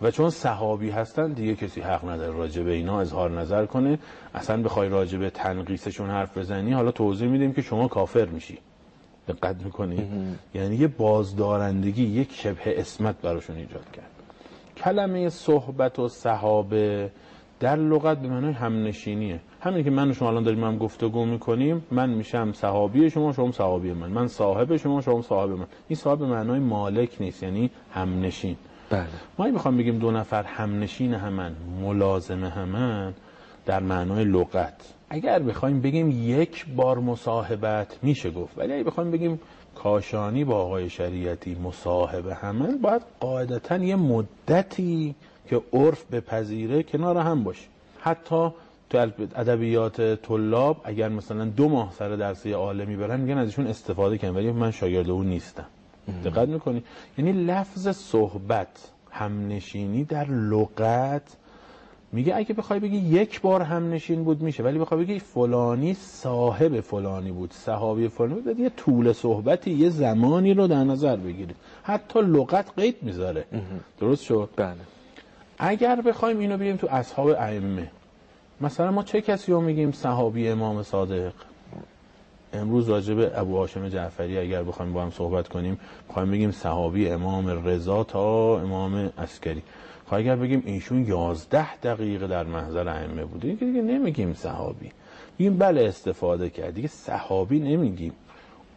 و 0.02 0.12
چون 0.12 0.30
صحابی 0.30 0.90
هستن 0.90 1.34
دیگه 1.34 1.56
کسی 1.56 1.82
حق 1.82 2.10
نداره 2.10 2.38
راجع 2.38 2.64
به 2.64 2.72
اینا 2.72 3.00
اظهار 3.00 3.32
نظر 3.32 3.66
کنه. 3.66 4.00
اصلا 4.36 4.64
بخوای 4.64 4.90
راجع 4.90 5.18
به 5.18 5.30
تنقیسشون 5.30 6.10
حرف 6.10 6.38
بزنی 6.38 6.72
حالا 6.72 6.92
توضیح 6.92 7.28
میدیم 7.28 7.54
که 7.54 7.62
شما 7.62 7.88
کافر 7.88 8.26
میشی. 8.26 8.58
دقت 9.28 9.56
می‌کنی؟ 9.64 10.10
یعنی 10.54 10.76
یه 10.76 10.88
بازدارندگی 10.88 12.04
یک 12.04 12.34
شبه 12.34 12.80
اسمت 12.80 13.22
براشون 13.22 13.56
ایجاد 13.56 13.92
کرد. 13.94 14.10
کلمه 14.78 15.30
صحبت 15.30 16.00
و 16.00 16.10
صحابه 16.10 17.12
در 17.62 17.76
لغت 17.76 18.18
به 18.18 18.28
معنای 18.28 18.54
همنشینیه. 18.54 19.40
همین 19.62 19.84
که 19.84 19.90
من 19.90 20.10
و 20.10 20.14
شما 20.14 20.28
الان 20.28 20.44
داریم 20.44 20.64
هم 20.64 20.78
گفتگو 20.78 21.26
می‌کنیم 21.26 21.84
من 21.92 22.10
میشم 22.10 22.54
صحابی 22.54 23.10
شما 23.10 23.34
شما 23.34 23.52
صحابی 23.52 23.94
من. 23.94 24.08
من 24.10 24.28
صاحب 24.28 24.78
شما 24.78 25.02
شما 25.02 25.22
صاحب 25.22 25.50
من. 25.50 25.66
این 25.88 25.98
صاحب 25.98 26.20
به 26.20 26.26
معنای 26.26 26.60
مالک 26.60 27.18
نیست 27.20 27.44
یعنی 27.44 27.70
همنشین. 27.94 28.56
بله. 28.90 29.06
ما 29.38 29.46
می‌خوام 29.46 29.78
بگیم 29.78 30.00
دو 30.00 30.12
نفر 30.12 30.44
همنشین 30.44 31.14
همن 31.14 31.52
ملازم 31.82 32.44
همن 32.46 33.14
در 33.66 33.80
معنای 33.80 34.24
لغت. 34.24 34.94
اگر 35.10 35.40
بخوایم 35.40 35.82
بگیم 35.82 36.12
یک 36.12 36.66
بار 36.76 37.00
مصاحبت 37.00 37.98
میشه 38.02 38.32
گفت 38.32 38.58
ولی 38.58 38.74
اگه 38.74 38.84
بخوایم 38.84 39.12
بگیم 39.12 39.40
کاشانی 39.76 40.44
با 40.44 40.56
آقای 40.56 40.90
شریعتی 40.90 41.56
مصاحبه 41.56 42.36
همن 42.36 42.78
باید 42.78 43.02
قاعدتا 43.20 43.78
یه 43.78 43.96
مدتی 43.96 45.16
که 45.52 45.62
عرف 45.74 46.04
به 46.04 46.22
پذیره 46.22 46.84
کنار 46.84 47.18
هم 47.18 47.44
باشه. 47.44 47.68
حتی 48.00 48.50
تو 48.90 48.98
ادبیات 49.36 50.02
طلاب 50.02 50.82
اگر 50.84 51.10
مثلا 51.10 51.46
دو 51.46 51.70
ماه 51.70 51.94
سر 52.00 52.16
درسی 52.16 52.52
عالمی 52.52 52.96
برن 52.96 53.20
میگن 53.20 53.38
ازشون 53.38 53.68
استفاده 53.68 54.18
کنن 54.18 54.36
ولی 54.36 54.52
من 54.52 54.72
شاگرد 54.72 55.10
اون 55.10 55.26
نیستم. 55.26 55.66
دقت 56.26 56.48
می‌کنی؟ 56.48 56.84
یعنی 57.18 57.32
لفظ 57.32 57.88
صحبت 57.88 58.92
همنشینی 59.12 60.04
در 60.04 60.26
لغت 60.26 61.38
میگه 62.12 62.36
اگه 62.36 62.54
بخوای 62.54 62.80
بگی 62.80 62.98
یک 62.98 63.42
بار 63.42 63.62
همنشین 63.62 64.24
بود 64.24 64.42
میشه 64.42 64.64
ولی 64.64 64.80
بخوای 64.80 65.04
بگی 65.04 65.20
فلانی 65.20 65.94
صاحب 65.94 66.80
فلانی 66.80 67.32
بود 67.32 67.54
صحابی 67.54 68.08
فلانی 68.08 68.42
بود 68.42 68.60
یه 68.60 68.70
طول 68.70 69.14
صحبتی 69.14 69.72
یه 69.72 69.90
زمانی 69.90 70.54
رو 70.54 70.68
در 70.68 70.84
نظر 70.84 71.16
بگیرید 71.16 71.56
حتی 71.84 72.22
لغت 72.22 72.72
قید 72.78 72.96
می‌ذاره. 73.02 73.46
درست 74.00 74.24
شد؟ 74.24 74.50
بله. 74.56 74.76
اگر 75.64 76.02
بخوایم 76.02 76.40
اینو 76.40 76.58
بگیم 76.58 76.76
تو 76.76 76.88
اصحاب 76.92 77.28
ائمه 77.28 77.92
مثلا 78.62 78.92
ما 78.92 79.04
چه 79.04 79.22
کسی 79.22 79.52
رو 79.52 79.62
میگیم 79.62 79.92
صحابی 79.92 80.48
امام 80.48 80.84
صادق؟ 80.84 81.34
امروز 82.54 82.90
راجع 82.90 83.14
به 83.14 83.32
ابو 83.40 83.58
هاشم 83.58 83.90
جعفری 83.90 84.38
اگر 84.38 84.64
بخوایم 84.64 84.94
با 84.94 85.04
هم 85.04 85.12
صحبت 85.12 85.48
کنیم 85.48 85.80
بخوایم 86.10 86.32
بگیم 86.32 86.52
صحابی 86.52 87.10
امام 87.10 87.68
رضا 87.68 88.04
تا 88.04 88.60
امام 88.62 89.12
عسکری. 89.18 89.64
خب 90.06 90.14
اگر 90.14 90.36
بگیم 90.36 90.64
ایشون 90.66 91.06
11 91.08 91.76
دقیقه 91.76 92.28
در 92.28 92.44
محضر 92.44 92.88
ائمه 92.88 93.26
بوده 93.26 93.48
این 93.48 93.58
که 93.58 93.66
دیگه 93.66 93.82
نمیگیم 93.82 94.34
صحابی. 94.34 94.92
میگیم 95.40 95.58
بله 95.58 95.82
استفاده 95.82 96.50
کرد. 96.50 96.74
دیگه 96.74 96.88
صحابی 96.88 97.60
نمیگیم. 97.60 98.14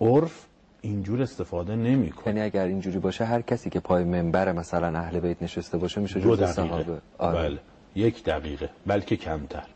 عرف 0.00 0.46
اینجور 0.84 1.22
استفاده 1.22 1.76
نمی‌کنه 1.76 2.26
یعنی 2.26 2.40
اگر 2.40 2.64
اینجوری 2.64 2.98
باشه 2.98 3.24
هر 3.24 3.40
کسی 3.40 3.70
که 3.70 3.80
پای 3.80 4.04
منبر 4.04 4.52
مثلا 4.52 4.98
اهل 4.98 5.20
بیت 5.20 5.42
نشسته 5.42 5.78
باشه 5.78 6.00
میشه 6.00 6.20
دو 6.20 6.36
جز 6.36 6.42
دقیقه. 6.42 6.52
صحابه. 6.52 7.00
آره. 7.18 7.38
بله. 7.38 7.58
یک 7.94 8.24
دقیقه 8.24 8.70
بلکه 8.86 9.16
کمتر. 9.16 9.66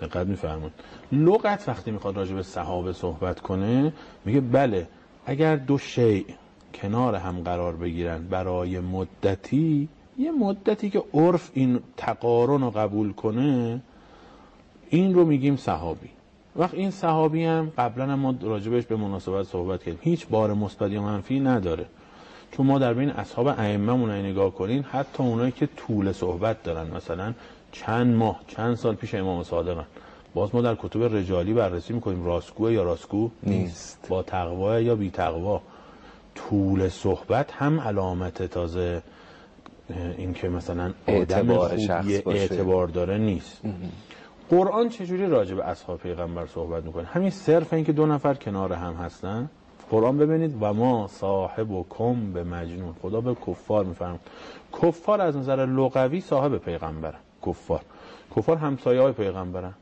دقت 0.00 0.26
میفرمون 0.26 0.70
لغت 1.12 1.68
وقتی 1.68 1.90
می‌خواد 1.90 2.16
راجع 2.16 2.34
به 2.34 2.42
صحابه 2.42 2.92
صحبت 2.92 3.40
کنه 3.40 3.92
میگه 4.24 4.40
بله 4.40 4.88
اگر 5.26 5.56
دو 5.56 5.78
شیء 5.78 6.24
کنار 6.74 7.14
هم 7.14 7.40
قرار 7.40 7.76
بگیرن 7.76 8.28
برای 8.28 8.80
مدتی 8.80 9.88
یه 10.18 10.30
مدتی 10.30 10.90
که 10.90 11.02
عرف 11.14 11.50
این 11.54 11.80
تقارن 11.96 12.60
رو 12.60 12.70
قبول 12.70 13.12
کنه 13.12 13.82
این 14.90 15.14
رو 15.14 15.24
میگیم 15.24 15.56
صحابی. 15.56 16.10
وقت 16.56 16.74
این 16.74 16.90
صحابی 16.90 17.44
هم 17.44 17.72
قبلا 17.78 18.16
ما 18.16 18.34
راجبش 18.42 18.86
به 18.86 18.96
مناسبت 18.96 19.46
صحبت 19.46 19.82
کردیم. 19.82 20.00
هیچ 20.02 20.26
بار 20.26 20.54
مثبت 20.54 20.90
یا 20.90 21.02
منفی 21.02 21.40
نداره. 21.40 21.86
چون 22.50 22.66
ما 22.66 22.78
در 22.78 22.94
بین 22.94 23.10
اصحاب 23.10 23.46
ائمه 23.46 23.92
مون 23.92 24.10
نگاه 24.10 24.54
کنین 24.54 24.82
حتی 24.82 25.22
اونایی 25.22 25.52
که 25.52 25.68
طول 25.76 26.12
صحبت 26.12 26.62
دارن 26.62 26.96
مثلا 26.96 27.34
چند 27.72 28.16
ماه 28.16 28.40
چند 28.46 28.74
سال 28.74 28.94
پیش 28.94 29.14
امام 29.14 29.42
صادقن. 29.42 29.84
باز 30.34 30.54
ما 30.54 30.60
در 30.60 30.74
کتب 30.74 31.02
رجالی 31.02 31.52
بررسی 31.52 31.92
می‌کنیم 31.92 32.24
راستگوه 32.24 32.72
یا 32.72 32.82
راستگو؟ 32.82 33.30
نیست. 33.42 34.06
با 34.08 34.22
تقوا 34.22 34.80
یا 34.80 34.94
بی 34.96 35.10
تقوا 35.10 35.60
طول 36.34 36.88
صحبت 36.88 37.52
هم 37.52 37.80
علامت 37.80 38.42
تازه 38.42 39.02
این 40.18 40.34
که 40.34 40.48
مثلا 40.48 40.84
آدم 40.84 40.94
اعتبار 41.06 41.68
خوبی. 41.68 42.16
اعتبار 42.26 42.86
داره 42.88 43.18
نیست. 43.18 43.60
قرآن 44.52 44.88
چجوری 44.88 45.26
راجع 45.26 45.54
به 45.54 45.64
اصحاب 45.64 45.98
پیغمبر 45.98 46.46
صحبت 46.46 46.84
می‌کنه؟ 46.84 47.04
همین 47.04 47.30
صرف 47.30 47.72
این 47.72 47.84
که 47.84 47.92
دو 47.92 48.06
نفر 48.06 48.34
کنار 48.34 48.72
هم 48.72 48.94
هستن. 48.94 49.50
قرآن 49.90 50.18
ببینید 50.18 50.56
و 50.60 50.72
ما 50.72 51.08
صاحب 51.08 51.70
و 51.70 51.86
کم 51.90 52.32
به 52.32 52.44
مجنون. 52.44 52.94
خدا 53.02 53.20
به 53.20 53.34
کفار 53.46 53.84
میفرم 53.84 54.18
کفار 54.82 55.20
از 55.20 55.36
نظر 55.36 55.66
لغوی 55.66 56.20
صاحب 56.20 56.58
پیغمبرن. 56.58 57.18
کفار. 57.46 57.80
کفار 58.36 58.56
همسایه 58.56 59.00
های 59.00 59.12
پیغمبرن. 59.12 59.74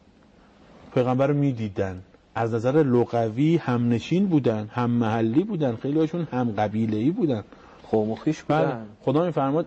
پیغمبر 0.94 1.26
رو 1.26 1.34
می‌دیدن. 1.34 2.02
از 2.34 2.54
نظر 2.54 2.82
لغوی 2.82 3.56
همنشین 3.56 4.26
بودن 4.26 4.68
هم 4.72 4.90
محلی 4.90 5.44
بودن 5.44 5.76
خیلی 5.76 5.98
هاشون 5.98 6.28
هم 6.32 6.50
قبیله 6.50 6.96
ای 6.96 7.10
بودن. 7.10 7.44
قوم 7.90 8.10
و 8.10 8.16
بودن. 8.48 8.86
خدا 9.04 9.26
میفرماد 9.26 9.66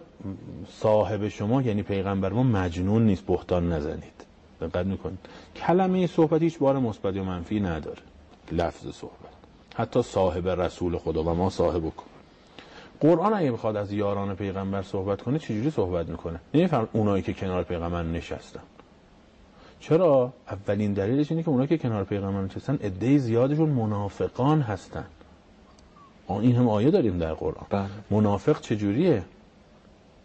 صاحب 0.69 1.27
شما 1.27 1.62
یعنی 1.62 1.83
پیغمبر 1.83 2.29
ما 2.29 2.43
مجنون 2.43 3.05
نیست 3.05 3.25
بهتان 3.25 3.72
نزنید. 3.72 4.33
دقت 4.67 4.86
می‌کنید. 4.86 5.20
کلمه 5.55 6.08
صحبت 6.08 6.41
هیچ 6.41 6.60
بار 6.60 6.79
مثبت 6.79 7.15
یا 7.15 7.24
منفی 7.24 7.60
نداره. 7.60 8.01
لفظ 8.51 8.88
صحبت. 8.96 9.34
حتی 9.75 10.01
صاحب 10.01 10.48
رسول 10.48 10.98
خدا 10.98 11.24
و 11.24 11.34
ما 11.34 11.50
صاحب 11.50 11.89
کن. 11.89 12.05
قرآن 13.00 13.34
اگه 13.34 13.51
بخواد 13.51 13.75
از 13.75 13.93
یاران 13.93 14.36
پیغمبر 14.36 14.82
صحبت 14.82 15.22
کنه 15.22 15.39
چجوری 15.39 15.70
صحبت 15.70 16.10
می‌کنه؟ 16.10 16.39
نمیفهم 16.53 16.88
اونایی 16.93 17.24
که 17.24 17.34
کنار 17.34 17.63
پیغمبر 17.63 18.03
نشستن. 18.03 18.62
چرا؟ 19.79 20.34
اولین 20.51 20.93
دلیلش 20.93 21.32
اینه 21.32 21.43
که 21.43 21.50
اونایی 21.50 21.67
که 21.67 21.77
کنار 21.77 22.03
پیغمبر 22.03 22.41
نشستن 22.41 22.75
عده 22.75 23.17
زیادشون 23.17 23.70
منافقان 23.70 24.62
هستن. 24.62 25.05
این 26.29 26.55
هم 26.55 26.70
آیه 26.70 26.91
داریم 26.91 27.17
در 27.17 27.34
قرآن. 27.34 27.65
بله. 27.70 27.89
منافق 28.12 28.62
چجوریه؟ 28.62 29.24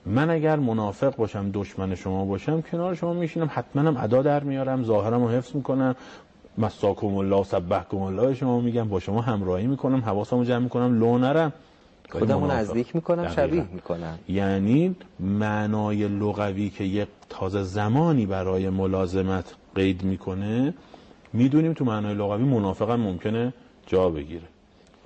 من 0.09 0.31
اگر 0.31 0.57
منافق 0.57 1.17
باشم 1.17 1.50
دشمن 1.55 1.95
شما 1.95 2.25
باشم 2.25 2.61
کنار 2.61 2.95
شما 2.95 3.12
میشینم 3.12 3.50
حتما 3.53 3.83
هم 3.83 3.97
ادا 3.97 4.23
در 4.23 4.45
میارم 4.45 4.85
ظاهرم 4.85 5.23
رو 5.23 5.29
حفظ 5.29 5.55
می‌کنم 5.57 5.95
مساکم 6.59 7.15
الله 7.15 7.45
سبحکم 7.45 7.97
الله 7.97 8.35
شما 8.35 8.61
میگم 8.61 8.88
با 8.88 9.00
شما 9.00 9.21
همراهی 9.21 9.67
می‌کنم 9.67 10.00
حواسمو 10.00 10.45
جمع 10.45 10.59
می‌کنم 10.59 11.00
لو 11.00 11.19
نرم 11.19 11.53
خودمو. 12.11 12.47
نزدیک 12.47 12.95
می‌کنم 12.95 13.23
دقیقاً. 13.23 13.35
شبیه 13.35 13.65
می‌کنم 13.73 14.19
یعنی 14.29 14.97
معنای 15.21 16.09
لغوی 16.09 16.71
که 16.71 16.85
یک 16.85 17.09
تازه 17.29 17.62
زمانی 17.62 18.27
برای 18.27 18.69
ملازمت 18.69 19.55
قید 19.75 20.03
می‌کنه 20.03 20.75
می‌دونیم 21.33 21.73
تو 21.73 21.85
معنای 21.85 22.15
لغوی 22.15 22.45
منافق 22.45 22.91
هم 22.91 23.00
ممکنه 23.00 23.53
جا 23.87 24.09
بگیره 24.09 24.45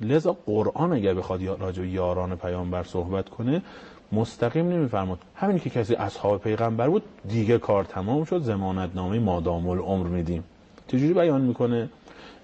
لذا 0.00 0.36
قرآن 0.46 0.92
اگر 0.92 1.14
بخواد 1.14 1.44
راجع 1.44 1.86
یاران 1.86 2.36
پیامبر 2.36 2.82
صحبت 2.82 3.28
کنه 3.28 3.62
مستقیم 4.12 4.68
نمیفرماد 4.68 5.18
همین 5.34 5.58
که 5.58 5.70
کسی 5.70 5.94
اصحاب 5.94 6.40
پیغمبر 6.40 6.88
بود 6.88 7.02
دیگه 7.28 7.58
کار 7.58 7.84
تمام 7.84 8.24
شد 8.24 8.42
زمانت 8.42 8.90
نامه 8.94 9.18
مادام 9.18 9.68
العمر 9.68 10.06
میدیم. 10.06 10.44
چجوری 10.86 11.14
بیان 11.14 11.40
می‌کنه؟ 11.40 11.88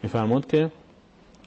میفرماد 0.02 0.46
که 0.46 0.70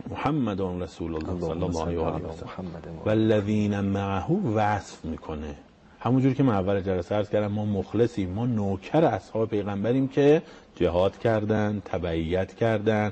محمد 0.10 0.62
رسول 0.62 1.16
الله 1.16 1.40
صلی 1.40 1.64
الله 1.64 1.86
علیه 1.86 2.00
و 2.00 3.06
و 3.06 3.10
الذین 3.10 3.80
معه 3.80 4.32
وصف 4.56 5.06
می‌کنه. 5.06 5.56
همونجوری 6.00 6.36
که 6.36 6.44
من 6.44 6.54
اول 6.54 6.82
جلسه 6.82 7.16
عرض 7.16 7.30
کردم 7.30 7.52
ما 7.52 7.66
مخلصیم 7.66 8.30
ما 8.30 8.46
نوکر 8.46 9.06
اصحاب 9.06 9.50
پیغمبریم 9.50 10.08
که 10.08 10.42
جهاد 10.76 11.18
کردن 11.18 11.82
تبعیت 11.86 12.54
کردن 12.54 13.12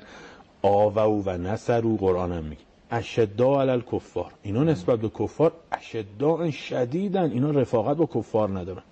آوو 0.61 1.23
و 1.25 1.37
نصرو 1.37 1.97
قرآن 1.97 2.31
هم 2.31 2.43
میگه. 2.43 2.68
اشدا 2.91 3.61
علی 3.61 3.71
الکفار. 3.71 4.31
اینا 4.41 4.63
نسبت 4.63 4.99
به 4.99 5.09
کفار 5.09 5.51
اشدا 5.71 6.51
شدیدن. 6.51 7.31
اینا 7.31 7.51
رفاقت 7.51 7.97
با 7.97 8.05
کفار 8.05 8.59
ندارن. 8.59 8.83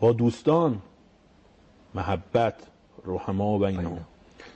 با 0.00 0.12
دوستان 0.12 0.78
محبت 1.94 2.54
رحما 3.06 3.58
بینهم. 3.58 4.04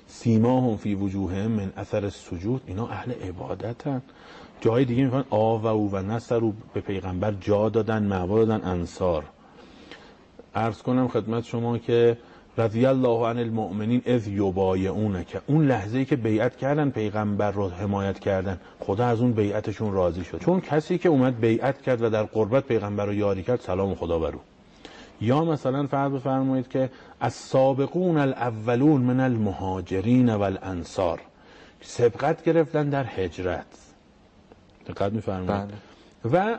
سیماهم 0.07 0.77
فی 0.77 0.95
وجوههم 0.95 1.51
من 1.51 1.73
اثر 1.77 2.11
سجود. 2.11 2.63
اینا 2.67 2.87
اهل 2.87 3.13
عبادتن. 3.13 4.03
جای 4.61 4.85
دیگه 4.85 5.05
می‌فهمن 5.05 5.25
آ 5.31 5.57
و 5.57 5.67
او 5.67 5.91
و 5.93 6.03
نصر 6.03 6.39
رو 6.39 6.53
به 6.75 6.81
پیغمبر 6.81 7.33
جا 7.33 7.69
دادن 7.69 8.03
معوا 8.03 8.45
دادن 8.45 8.65
انصار. 8.65 9.25
عرض 10.55 10.83
کنم 10.83 11.09
خدمت 11.09 11.45
شما 11.45 11.79
که 11.79 12.19
رضی 12.59 12.87
الله 12.87 13.29
عن 13.29 13.39
المؤمنین 13.39 14.03
اذ 14.07 14.29
یبایعونه 14.29 15.25
که 15.25 15.41
اون 15.47 15.67
لحظه 15.67 15.99
ای 15.99 16.05
که 16.05 16.17
بیعت 16.17 16.57
کردن 16.57 16.91
پیغمبر 16.91 17.51
رو 17.51 17.69
حمایت 17.69 18.19
کردن 18.19 18.61
خدا 18.81 19.07
از 19.07 19.21
اون 19.21 19.33
بیعتشون 19.33 19.93
راضی 19.93 20.25
شد. 20.25 20.39
چون 20.39 20.61
کسی 20.61 20.99
که 20.99 21.09
اومد 21.09 21.41
بیعت 21.41 21.83
کرد 21.83 22.03
و 22.03 22.11
در 22.11 22.23
قربت 22.23 22.65
پیغمبر 22.65 23.07
رو 23.07 23.15
یاری 23.15 23.43
کرد 23.43 23.61
سلام 23.61 23.95
خدا 23.95 24.19
برو. 24.19 24.39
یا 25.21 25.45
مثلا 25.45 25.87
فرض 25.87 26.13
بفرمایید 26.13 26.69
که 26.69 26.91
از 27.21 27.33
سابقون 27.33 28.17
الاولون 28.17 29.01
من 29.01 29.21
المهاجرین 29.21 30.35
و 30.35 30.43
الانصار 30.43 31.21
سبقت 31.81 32.45
گرفتن 32.45 32.89
در 32.89 33.07
هجرت. 33.17 33.67
دقت 34.87 35.13
میفرمایید. 35.13 35.69
بله. 36.25 36.33
و 36.33 36.59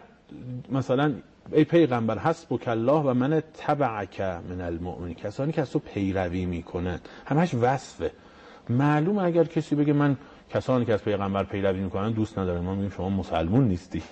مثلا 0.71 1.13
ای 1.51 1.63
پیغمبر 1.63 2.17
حسبک 2.17 2.67
الله 2.67 3.01
و 3.01 3.13
من 3.13 3.43
تبعک 3.57 4.21
من 4.21 4.61
المؤمن 4.61 5.13
کسانی 5.13 5.51
که 5.51 5.61
از 5.61 5.71
تو 5.71 5.79
پیروی 5.79 6.45
می‌کنن 6.45 6.99
همش 7.25 7.53
وصفه. 7.53 8.11
معلوم 8.69 9.17
اگر 9.17 9.43
کسی 9.43 9.75
بگه 9.75 9.93
من 9.93 10.17
کسانی 10.49 10.85
که 10.85 10.93
از 10.93 11.03
پیغمبر 11.03 11.43
پیروی 11.43 11.79
می‌کنن 11.79 12.11
دوست 12.11 12.39
ندارم. 12.39 12.63
ما 12.63 12.75
میگیم 12.75 12.89
شما 12.89 13.09
مسلمون 13.09 13.67
نیستی. 13.67 14.03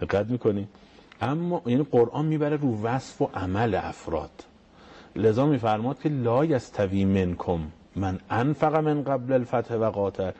دقت 0.00 0.26
می‌کنی؟ 0.26 0.68
اما 1.20 1.62
یعنی 1.66 1.82
قرآن 1.82 2.24
می‌بره 2.24 2.56
رو 2.56 2.82
وصف 2.82 3.22
و 3.22 3.30
عمل 3.34 3.74
افراد. 3.74 4.44
لذا 5.16 5.46
میفرماد 5.46 6.00
که 6.00 6.08
لا 6.08 6.44
یستوی 6.44 7.04
منکم 7.04 7.60
من 7.96 8.18
انفق 8.30 8.76
من 8.76 9.02
قبل 9.02 9.32
الفتح 9.32 9.74
و 9.74 9.90
قاتل. 9.90 10.30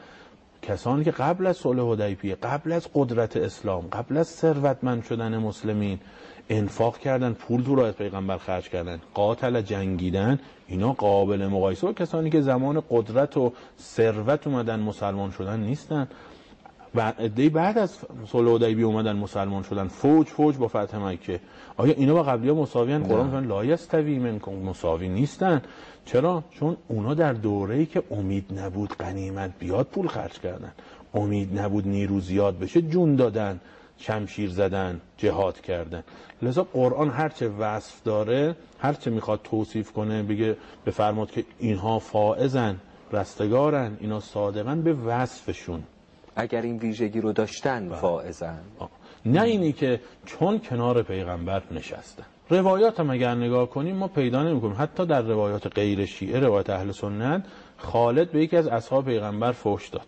کسانی 0.69 1.05
که 1.05 1.11
قبل 1.11 1.47
از 1.47 1.57
صلح 1.57 1.83
حدیبیه 1.93 2.35
قبل 2.35 2.73
از 2.73 2.89
قدرت 2.95 3.37
اسلام 3.37 3.87
قبل 3.93 4.17
از 4.17 4.29
ثروتمند 4.29 5.05
شدن 5.05 5.39
مسلمین 5.39 5.99
انفاق 6.49 6.99
کردن 6.99 7.33
پول 7.33 7.63
تو 7.63 7.75
راه 7.75 7.93
پیغمبر 7.93 8.39
خرج 8.39 8.69
کردن 8.69 9.01
قاتل 9.15 9.61
جنگیدن 9.61 10.39
اینا 10.67 10.93
قابل 10.93 11.47
مقایسه 11.47 11.87
با 11.87 11.93
کسانی 11.93 12.31
که 12.31 12.41
زمان 12.41 12.83
قدرت 12.91 13.37
و 13.37 13.53
ثروت 13.81 14.47
اومدن 14.47 14.81
مسلمان 14.81 15.31
شدن 15.31 15.61
نیستن. 15.61 16.09
و 16.95 17.13
ادهی 17.19 17.49
بعد 17.49 17.79
از 17.79 17.99
صلح 18.29 18.55
حدیبیه 18.55 18.87
اومدن 18.87 19.17
مسلمان 19.17 19.63
شدن 19.63 19.89
فوج 19.89 20.27
فوج 20.27 20.57
با 20.57 20.69
فتح 20.69 20.99
مکه. 20.99 21.41
آیا 21.77 21.95
اینا 21.95 22.15
با 22.15 22.23
قبلی 22.23 22.49
ها 22.49 22.55
مساوی؟ 22.55 22.99
قرآن 22.99 23.27
میگه 23.27 23.41
لا 23.41 23.65
یستوی 23.65 24.19
منکم 24.19 24.53
مساوی 24.53 25.09
نیستن. 25.09 25.63
چرا؟ 26.05 26.45
چون 26.51 26.77
اونا 26.89 27.15
در 27.15 27.33
دوره‌ای 27.33 27.87
که 27.87 28.03
امید 28.11 28.59
نبود 28.59 28.93
غنیمت 28.93 29.51
بیاد 29.59 29.87
پول 29.87 30.09
خرج 30.09 30.33
کردن. 30.33 30.73
امید 31.15 31.59
نبود 31.59 31.89
نیرو 31.89 32.21
زیاد 32.21 32.59
بشه 32.59 32.83
جون 32.83 33.17
دادن 33.17 33.61
شمشیر 33.99 34.51
زدن 34.51 35.01
جهاد 35.17 35.61
کردن. 35.61 36.03
لذا 36.43 36.67
قرآن 36.73 37.11
هرچه 37.11 37.49
وصف 37.49 38.03
داره 38.05 38.57
هرچه 38.79 39.11
می‌خواد 39.11 39.41
توصیف 39.45 39.93
کنه 39.93 40.23
بگه 40.23 40.57
بفرماد 40.87 41.31
که 41.31 41.45
اینها 41.59 41.99
فائزن 41.99 42.77
رستگارن 43.13 43.97
اینا 44.01 44.21
صادقن 44.21 44.83
به 44.83 44.93
وصفشون. 44.93 45.83
اگر 46.37 46.63
این 46.63 46.79
ویژگی 46.79 47.21
رو 47.21 47.33
داشتن 47.33 47.89
بله. 47.89 47.99
فائزن. 47.99 48.61
نه 49.27 49.43
اینی 49.43 49.73
که 49.73 50.01
چون 50.27 50.59
کنار 50.59 51.03
پیغمبر 51.03 51.63
نشستن. 51.71 52.25
روایات 52.51 53.01
هم 53.01 53.11
اگر 53.11 53.35
نگاه 53.35 53.71
کنیم 53.71 53.97
ما 53.97 54.09
پیدا 54.09 54.43
نمی 54.43 54.61
کنیم 54.61 54.77
حتی 54.79 55.07
در 55.07 55.23
روایات 55.23 55.67
غیر 55.67 56.07
شیعه 56.07 56.41
روایات 56.41 56.71
اهل 56.71 56.93
سنت 56.93 57.45
خالد 57.77 58.33
به 58.33 58.43
یکی 58.43 58.57
از 58.57 58.67
اصحاب 58.67 59.05
پیغمبر 59.05 59.53
فوش 59.53 59.89
داد. 59.89 60.07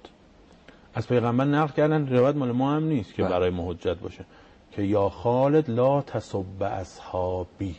از 0.94 1.08
پیغمبر 1.08 1.44
نقل 1.44 1.72
کردن 1.72 2.08
روایت 2.08 2.36
مال 2.36 2.52
ما 2.52 2.72
هم 2.72 2.84
نیست 2.84 3.14
که 3.14 3.22
بله. 3.22 3.30
برای 3.30 3.50
محجت 3.50 3.98
باشه. 3.98 4.24
که 4.72 4.82
یا 4.82 5.08
خالد 5.08 5.70
لا 5.70 6.02
تصب 6.02 6.62
اصحابی. 6.62 7.76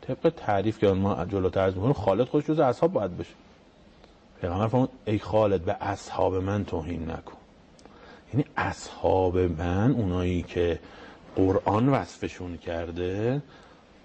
طبق 0.00 0.32
تعریف 0.36 0.78
که 0.78 0.86
ما 0.86 1.24
جلو 1.24 1.50
عرض 1.56 1.74
می‌کنیم 1.74 1.92
خالد 1.92 2.28
خوش 2.28 2.44
جز 2.44 2.58
اصحاب 2.58 2.92
باید 2.92 3.16
بشه 3.16 3.34
پیغمبر 4.40 4.66
فرمود 4.66 4.90
ای 5.04 5.18
خالد 5.18 5.64
به 5.64 5.76
اصحاب 5.80 6.34
من 6.34 6.64
توهین 6.64 7.10
نکن. 7.10 7.33
یعنی 8.32 8.44
اصحاب 8.56 9.38
من 9.38 9.90
اونایی 9.90 10.42
که 10.42 10.78
قرآن 11.36 11.88
وصفشون 11.88 12.56
کرده 12.56 13.42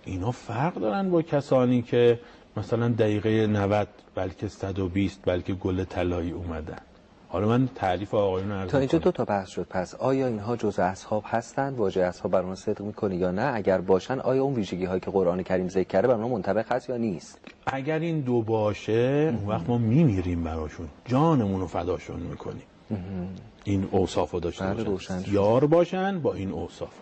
اینا 0.05 0.32
فرق 0.32 0.73
دارن 0.73 1.10
با 1.10 1.21
کسانی 1.21 1.82
که 1.82 2.19
مثلا 2.58 2.88
دقیقه 2.88 3.47
90 3.47 3.88
بلکه 4.15 4.47
120 4.47 5.21
بلکه 5.25 5.53
گل 5.53 5.84
طلایی 5.84 6.32
اومدن. 6.32 6.77
حالا 7.29 7.47
من 7.47 7.69
تعریف 7.75 8.13
آقایون 8.13 8.51
عرض 8.51 8.69
تا 8.69 8.77
اینجا 8.77 8.99
دو 8.99 9.12
تا 9.12 9.25
بحث 9.25 9.49
شد. 9.49 9.67
پس 9.69 9.95
آیا 9.95 10.27
اینها 10.27 10.55
جز 10.55 10.79
اصحاب 10.79 11.23
هستند؟ 11.27 11.77
واژه 11.77 12.01
اصحاب 12.01 12.32
بر 12.32 12.55
صدق 12.55 12.82
می‌کنه 12.82 13.15
یا 13.15 13.32
نه؟ 13.32 13.51
اگر 13.55 13.82
باشن 13.82 14.19
آیا 14.19 14.43
اون 14.43 14.53
ویژگی 14.53 14.86
هایی 14.86 14.99
که 14.99 15.12
قرآن 15.12 15.43
کریم 15.43 15.69
ذکر 15.69 15.88
کرده 15.88 16.08
بر 16.08 16.13
اونها 16.13 16.29
منطبق 16.29 16.71
هست 16.71 16.89
یا 16.89 16.97
نیست؟ 16.97 17.39
اگر 17.67 17.99
این 17.99 18.19
دو 18.21 18.41
باشه 18.41 19.34
اون 19.39 19.47
وقت 19.47 19.69
ما 19.69 19.77
میمیریم 19.77 20.43
براشون. 20.43 20.88
جانمون 21.05 21.62
رو 21.62 21.67
فداشون 21.67 22.19
می‌کنیم. 22.19 22.63
این 23.69 23.88
اوصاف 23.91 24.32
رو 24.32 24.39
داشته 24.39 24.65
بله، 24.65 24.84
باشن. 24.84 25.23
یار 25.27 25.65
باشن 25.65 26.19
با 26.19 26.34
این 26.34 26.51
اوصاف. 26.51 26.93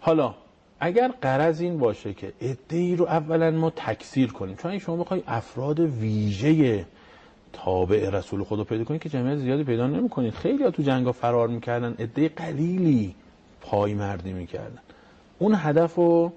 حالا 0.00 0.34
اگر 0.80 1.08
قرض 1.22 1.60
این 1.60 1.78
باشه 1.78 2.14
که 2.14 2.32
ای 2.70 2.96
رو 2.96 3.04
اولا 3.04 3.50
ما 3.50 3.70
تکثیر 3.70 4.32
کنیم 4.32 4.56
چون 4.56 4.78
شما 4.78 4.96
بخوای 4.96 5.22
افراد 5.26 5.80
ویژه 5.80 6.86
تابع 7.52 8.10
رسول 8.10 8.44
خدا 8.44 8.64
پیدا 8.64 8.84
کنید 8.84 9.00
که 9.00 9.08
جمعیت 9.08 9.38
زیادی 9.38 9.64
پیدا 9.64 9.86
نمی‌کنید. 9.86 10.34
خیلی 10.34 10.64
ها 10.64 10.70
تو 10.70 10.82
جنگا 10.82 11.12
فرار 11.12 11.48
می‌کردن 11.48 11.94
عده 11.98 12.28
قلیلی 12.28 13.14
پای 13.60 13.94
مردی 13.94 14.32
می‌کردن. 14.32 14.78
اون 15.38 15.54
هدف 15.54 15.94
رو 15.94 16.32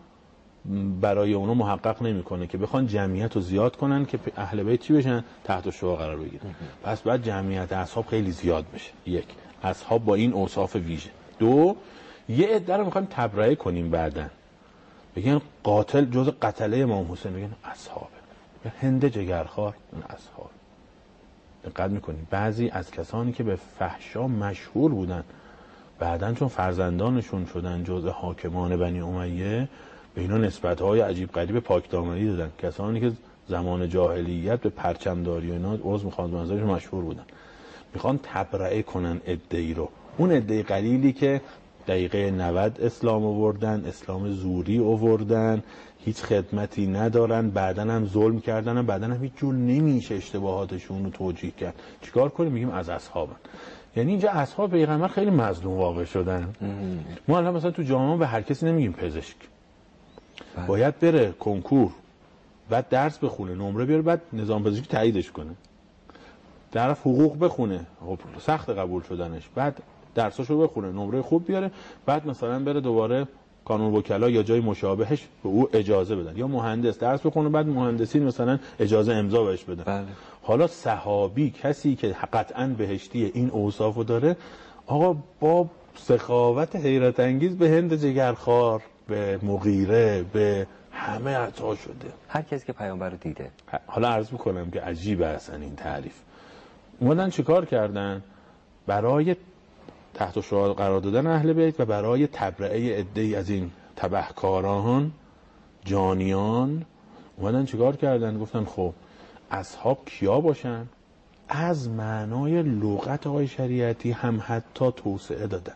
برای 1.01 1.33
اونو 1.33 1.53
محقق 1.53 2.03
نمی‌کنه 2.03 2.47
که 2.47 2.57
بخوان 2.57 2.87
جمعیت 2.87 3.35
رو 3.35 3.41
زیاد 3.41 3.75
کنن 3.75 4.05
که 4.05 4.19
اهل 4.37 4.63
بیت 4.63 4.81
چی 4.81 4.93
بشن؟ 4.93 5.23
تحت 5.43 5.69
شما 5.69 5.95
قرار 5.95 6.15
بگیرن. 6.15 6.55
پس 6.83 7.01
بعد 7.01 7.23
جمعیت 7.23 7.71
اصحاب 7.71 8.07
خیلی 8.07 8.31
زیاد 8.31 8.65
بشه. 8.73 8.91
یک. 9.05 9.25
اصحاب 9.63 10.05
با 10.05 10.15
این 10.15 10.33
اوصاف 10.33 10.75
ویژه. 10.75 11.09
دو 11.39 11.75
یه 12.29 12.47
عده 12.47 12.77
رو 12.77 12.85
می‌خوایم 12.85 13.07
تبرئه 13.11 13.55
کنیم 13.55 13.89
بعدن 13.89 14.29
بگن 15.15 15.41
قاتل 15.63 16.05
جز 16.05 16.29
قتله 16.41 16.77
امام 16.77 17.11
حسین. 17.11 17.33
بگن 17.33 17.51
اصحابه. 17.63 18.07
هند 18.81 19.07
جگرخوار 19.07 19.73
اون 19.91 20.03
اصحاب. 20.03 20.49
دقت 21.63 21.91
می‌کنیم 21.91 22.27
بعضی 22.29 22.69
از 22.69 22.91
کسانی 22.91 23.31
که 23.31 23.43
به 23.43 23.55
فحشا 23.55 24.27
مشهور 24.27 24.91
بودن 24.91 25.23
بعدا 25.99 26.33
چون 26.33 26.47
فرزندانشون 26.47 27.45
شدن 27.45 27.83
جز 27.83 28.05
حاکمان 28.05 28.77
بنی 28.77 28.99
امیه 28.99 29.67
به 30.15 30.21
اینا 30.21 30.37
نسبت 30.37 30.81
های 30.81 30.99
عجیب 30.99 31.31
غریب 31.31 31.59
پاک 31.59 31.89
دامنی 31.89 32.25
دادن. 32.25 32.51
کسانی 32.57 32.99
که 32.99 33.11
زمان 33.47 33.89
جاهلیت 33.89 34.59
به 34.59 34.69
پرچمداری 34.69 35.49
و 35.49 35.53
اینا 35.53 35.73
عرض 35.73 36.03
می‌خوان 36.03 36.29
مشهور 36.63 37.03
بودن. 37.03 37.25
می‌خوان 37.97 38.19
تبرئه 38.23 38.81
کنن 38.81 39.21
ادعی 39.25 39.73
رو. 39.73 39.89
اون 40.17 40.31
ادعی 40.31 40.63
قلیلی 40.63 41.13
که 41.13 41.41
دقیقه 41.87 42.31
90 42.31 42.81
اسلام 42.81 43.25
آوردن 43.25 43.85
اسلام 43.85 44.31
زوری 44.31 44.79
آوردن 44.79 45.63
هیچ 46.05 46.23
خدمتی 46.23 46.87
ندارن 46.87 47.49
بعدا 47.49 47.81
هم 47.81 48.05
ظلم 48.07 48.39
کردن 48.39 48.85
بعدا 48.85 49.07
هم 49.07 49.23
هیچ 49.23 49.31
جور 49.35 49.53
نمیشه 49.53 50.15
اشتباهاتشون 50.15 51.03
رو 51.03 51.09
توجیه 51.09 51.51
کرد. 51.51 51.73
چیکار 52.01 52.29
کنیم؟ 52.29 52.51
میگیم 52.51 52.69
از 52.69 52.89
اصحابن. 52.89 53.35
یعنی 53.95 54.11
اینجا 54.11 54.29
اصحاب 54.29 54.71
پیغمبر 54.71 55.07
خیلی 55.07 55.31
مظلوم 55.31 55.73
واقع 55.73 56.05
شدن. 56.05 56.53
ما 57.27 57.37
الان 57.37 57.55
مثلا 57.55 57.71
تو 57.71 57.83
جامعه 57.83 58.17
به 58.17 58.27
هر 58.27 58.41
کسی 58.41 58.65
نمیگیم 58.65 58.93
پزشک. 58.93 59.35
بله. 60.55 60.65
باید 60.67 60.99
بره 60.99 61.31
کنکور 61.31 61.91
بعد 62.69 62.89
درس 62.89 63.17
بخونه 63.17 63.55
نمره 63.55 63.85
بیاره 63.85 64.01
بعد 64.01 64.21
نظام 64.33 64.63
پزشکی 64.63 64.87
تاییدش 64.87 65.31
کنه. 65.31 65.51
طرف 66.77 66.99
حقوق 66.99 67.39
بخونه. 67.39 67.79
خب 68.05 68.19
سخت 68.39 68.69
قبول 68.69 69.03
شدنش. 69.03 69.49
بعد 69.55 69.77
درساشو 70.15 70.61
بخونه 70.61 70.91
نمره 70.91 71.21
خوب 71.21 71.47
بیاره. 71.47 71.71
بعد 72.05 72.27
مثلا 72.27 72.59
بره 72.59 72.81
دوباره 72.81 73.27
کانون 73.65 73.93
وکلا 73.93 74.29
یا 74.29 74.43
جای 74.43 74.59
مشابهش 74.59 75.27
به 75.43 75.49
او 75.49 75.69
اجازه 75.73 76.15
بدن. 76.15 76.37
یا 76.37 76.47
مهندس 76.47 76.99
درس 76.99 77.21
بخونه 77.25 77.49
بعد 77.49 77.67
مهندسی 77.67 78.19
مثلا 78.19 78.59
اجازه 78.79 79.13
امضا 79.13 79.43
بهش 79.43 79.63
بدن 79.63 79.83
بله. 79.83 80.05
حالا 80.43 80.67
صحابی 80.67 81.49
کسی 81.49 81.95
که 81.95 82.07
قطعا 82.33 82.67
بهشتی 82.77 83.31
این 83.33 83.49
اوصافو 83.49 84.03
داره 84.03 84.35
آقا 84.87 85.15
با 85.39 85.65
سخاوت 85.95 86.75
حیرت 86.75 87.19
انگیز 87.19 87.57
به 87.57 87.69
هند 87.69 87.95
جگرخوار 87.95 88.81
به 89.07 89.39
مغیره 89.43 90.25
به 90.33 90.67
همه 90.91 91.37
عطا 91.37 91.75
شده. 91.75 92.13
هر 92.27 92.41
کسی 92.41 92.65
که 92.65 92.73
پیامبر 92.73 93.09
رو 93.09 93.17
دیده. 93.17 93.51
حالا 93.87 94.07
عرض 94.09 94.31
می‌کنم 94.31 94.71
که 94.71 94.81
عجیب 94.81 95.21
اصلا 95.21 95.55
این 95.55 95.75
تعریف. 95.75 96.26
اومدن 96.99 97.29
چیکار 97.29 97.65
کردن؟ 97.65 98.23
برای 98.87 99.35
تحت 100.13 100.41
شعار 100.41 100.73
قرار 100.73 100.99
دادن 100.99 101.27
اهل 101.27 101.53
بیت 101.53 101.79
و 101.79 101.85
برای 101.85 102.27
تبرئه 102.27 102.99
عده‌ای 102.99 103.35
از 103.35 103.49
این 103.49 103.71
تبهکاران 103.95 105.11
جانیان 105.85 106.85
اومدن 107.37 107.65
چیکار 107.65 107.95
کردن؟ 107.95 108.39
گفتن 108.39 108.65
خب 108.65 108.93
اصحاب 109.51 110.05
کیا 110.05 110.41
باشن؟ 110.41 110.85
از 111.49 111.89
معنای 111.89 112.63
لغت 112.63 113.27
آقای 113.27 113.47
شریعتی 113.47 114.11
هم 114.11 114.41
حتی 114.45 114.91
توسعه 114.91 115.47
دادن. 115.47 115.73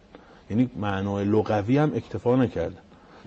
یعنی 0.50 0.70
معنای 0.76 1.26
لغوی 1.26 1.78
هم 1.78 1.92
اکتفا 1.96 2.36
نکردن. 2.36 2.82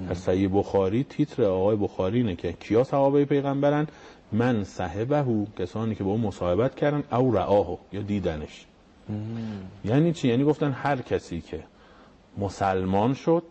در 0.09 0.15
صحیح 0.15 0.51
بخاری 0.59 1.05
تیتر 1.05 1.45
آقای 1.45 1.77
بخاری 1.77 2.19
اینه 2.19 2.37
که 2.37 2.53
کیا 2.53 2.85
صحابه 2.85 3.25
پیغمبرن؟ 3.25 3.87
من 4.35 4.65
صحبه 4.65 5.47
کسانی 5.59 5.95
که 5.95 6.05
با 6.05 6.11
اون 6.11 6.21
مصاحبت 6.21 6.75
کردن 6.75 7.03
او 7.13 7.37
رعاهو 7.37 7.77
یا 7.93 8.03
دیدنش. 8.03 8.67
یعنی 9.85 10.13
چی؟ 10.13 10.29
یعنی 10.29 10.45
گفتن 10.45 10.73
هر 10.73 10.97
کسی 10.97 11.41
که 11.41 11.65
مسلمان 12.39 13.15
شد 13.15 13.43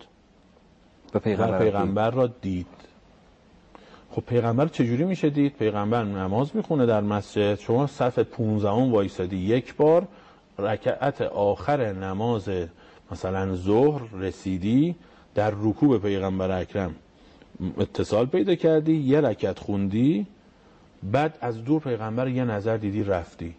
به 1.12 1.20
و 1.20 1.22
پیغمبر, 1.22 1.60
پیغمبر 1.60 2.12
را 2.12 2.28
دید. 2.28 2.68
خب 4.12 4.22
پیغمبر 4.22 4.68
چجوری 4.68 5.04
میشه 5.04 5.30
دید؟ 5.30 5.54
پیغمبر 5.54 6.04
نماز 6.04 6.56
می‌خونه 6.56 6.86
در 6.86 7.02
مسجد. 7.02 7.60
شما 7.60 7.88
صف 7.88 8.20
15 8.20 8.70
وایسادی. 8.70 9.38
یک 9.38 9.76
بار 9.76 10.08
رکعت 10.60 11.22
آخر 11.22 11.94
نماز 11.94 12.50
مثلا 13.12 13.56
ظهر 13.56 14.02
رسیدی 14.14 14.96
در 15.36 15.54
رکوع 15.62 15.90
به 15.90 16.10
پیغمبر 16.10 16.60
اکرم 16.60 16.96
اتصال 17.78 18.26
پیدا 18.26 18.56
کردی 18.56 18.96
یه 18.96 19.22
رکعت 19.22 19.60
خوندی 19.60 20.28
بعد 21.12 21.38
از 21.42 21.64
دور 21.64 21.82
پیغمبر 21.82 22.28
یه 22.28 22.46
نظر 22.46 22.78
دیدی 22.78 23.04
رفتی. 23.04 23.56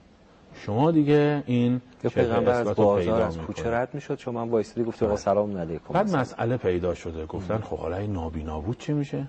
شما 0.54 0.90
دیگه 0.90 1.42
این 1.46 1.80
شبه 2.02 2.08
پیغمبر 2.08 2.60
از 2.60 2.76
بازار 2.76 3.22
از 3.22 3.38
کوچه. 3.38 3.70
رد 3.70 3.94
می‌شد 3.94 4.18
شما 4.18 4.40
هم 4.40 4.50
وایسادی 4.50 4.84
گفتی 4.84 5.04
آقا 5.04 5.16
سلام 5.16 5.56
علیکم. 5.56 5.94
بعد 5.94 6.16
مسئله 6.16 6.56
پیدا 6.56 6.94
شده. 6.94 7.26
گفتن 7.26 7.58
خب 7.58 7.76
حالا 7.76 7.96
این 7.96 8.12
نابینا 8.12 8.60
بود 8.60 8.78
چی 8.78 8.92
میشه؟ 8.92 9.28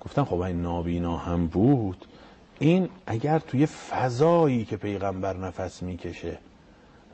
گفتن 0.00 0.24
خب 0.24 0.40
این 0.40 0.62
نابینا 0.62 1.16
هم 1.16 1.46
بود. 1.46 2.06
این 2.58 2.88
اگر 3.06 3.38
توی 3.38 3.66
فضایی 3.66 4.64
که 4.64 4.76
پیغمبر 4.76 5.36
نفس 5.36 5.82
می‌کشه 5.82 6.38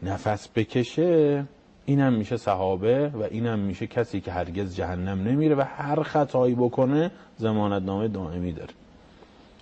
نفس 0.02 0.48
بکشه 0.54 1.44
اینم 1.84 2.12
میشه 2.12 2.36
صحابه 2.36 3.08
و 3.08 3.22
اینم 3.22 3.58
میشه 3.58 3.86
کسی 3.86 4.20
که 4.20 4.32
هرگز 4.32 4.76
جهنم 4.76 5.28
نمیره 5.28 5.54
و 5.54 5.60
هر 5.60 6.02
خطایی 6.02 6.54
بکنه 6.54 7.10
زمانت 7.36 7.82
نامه 7.82 8.08
دائمی 8.08 8.52
داره. 8.52 8.70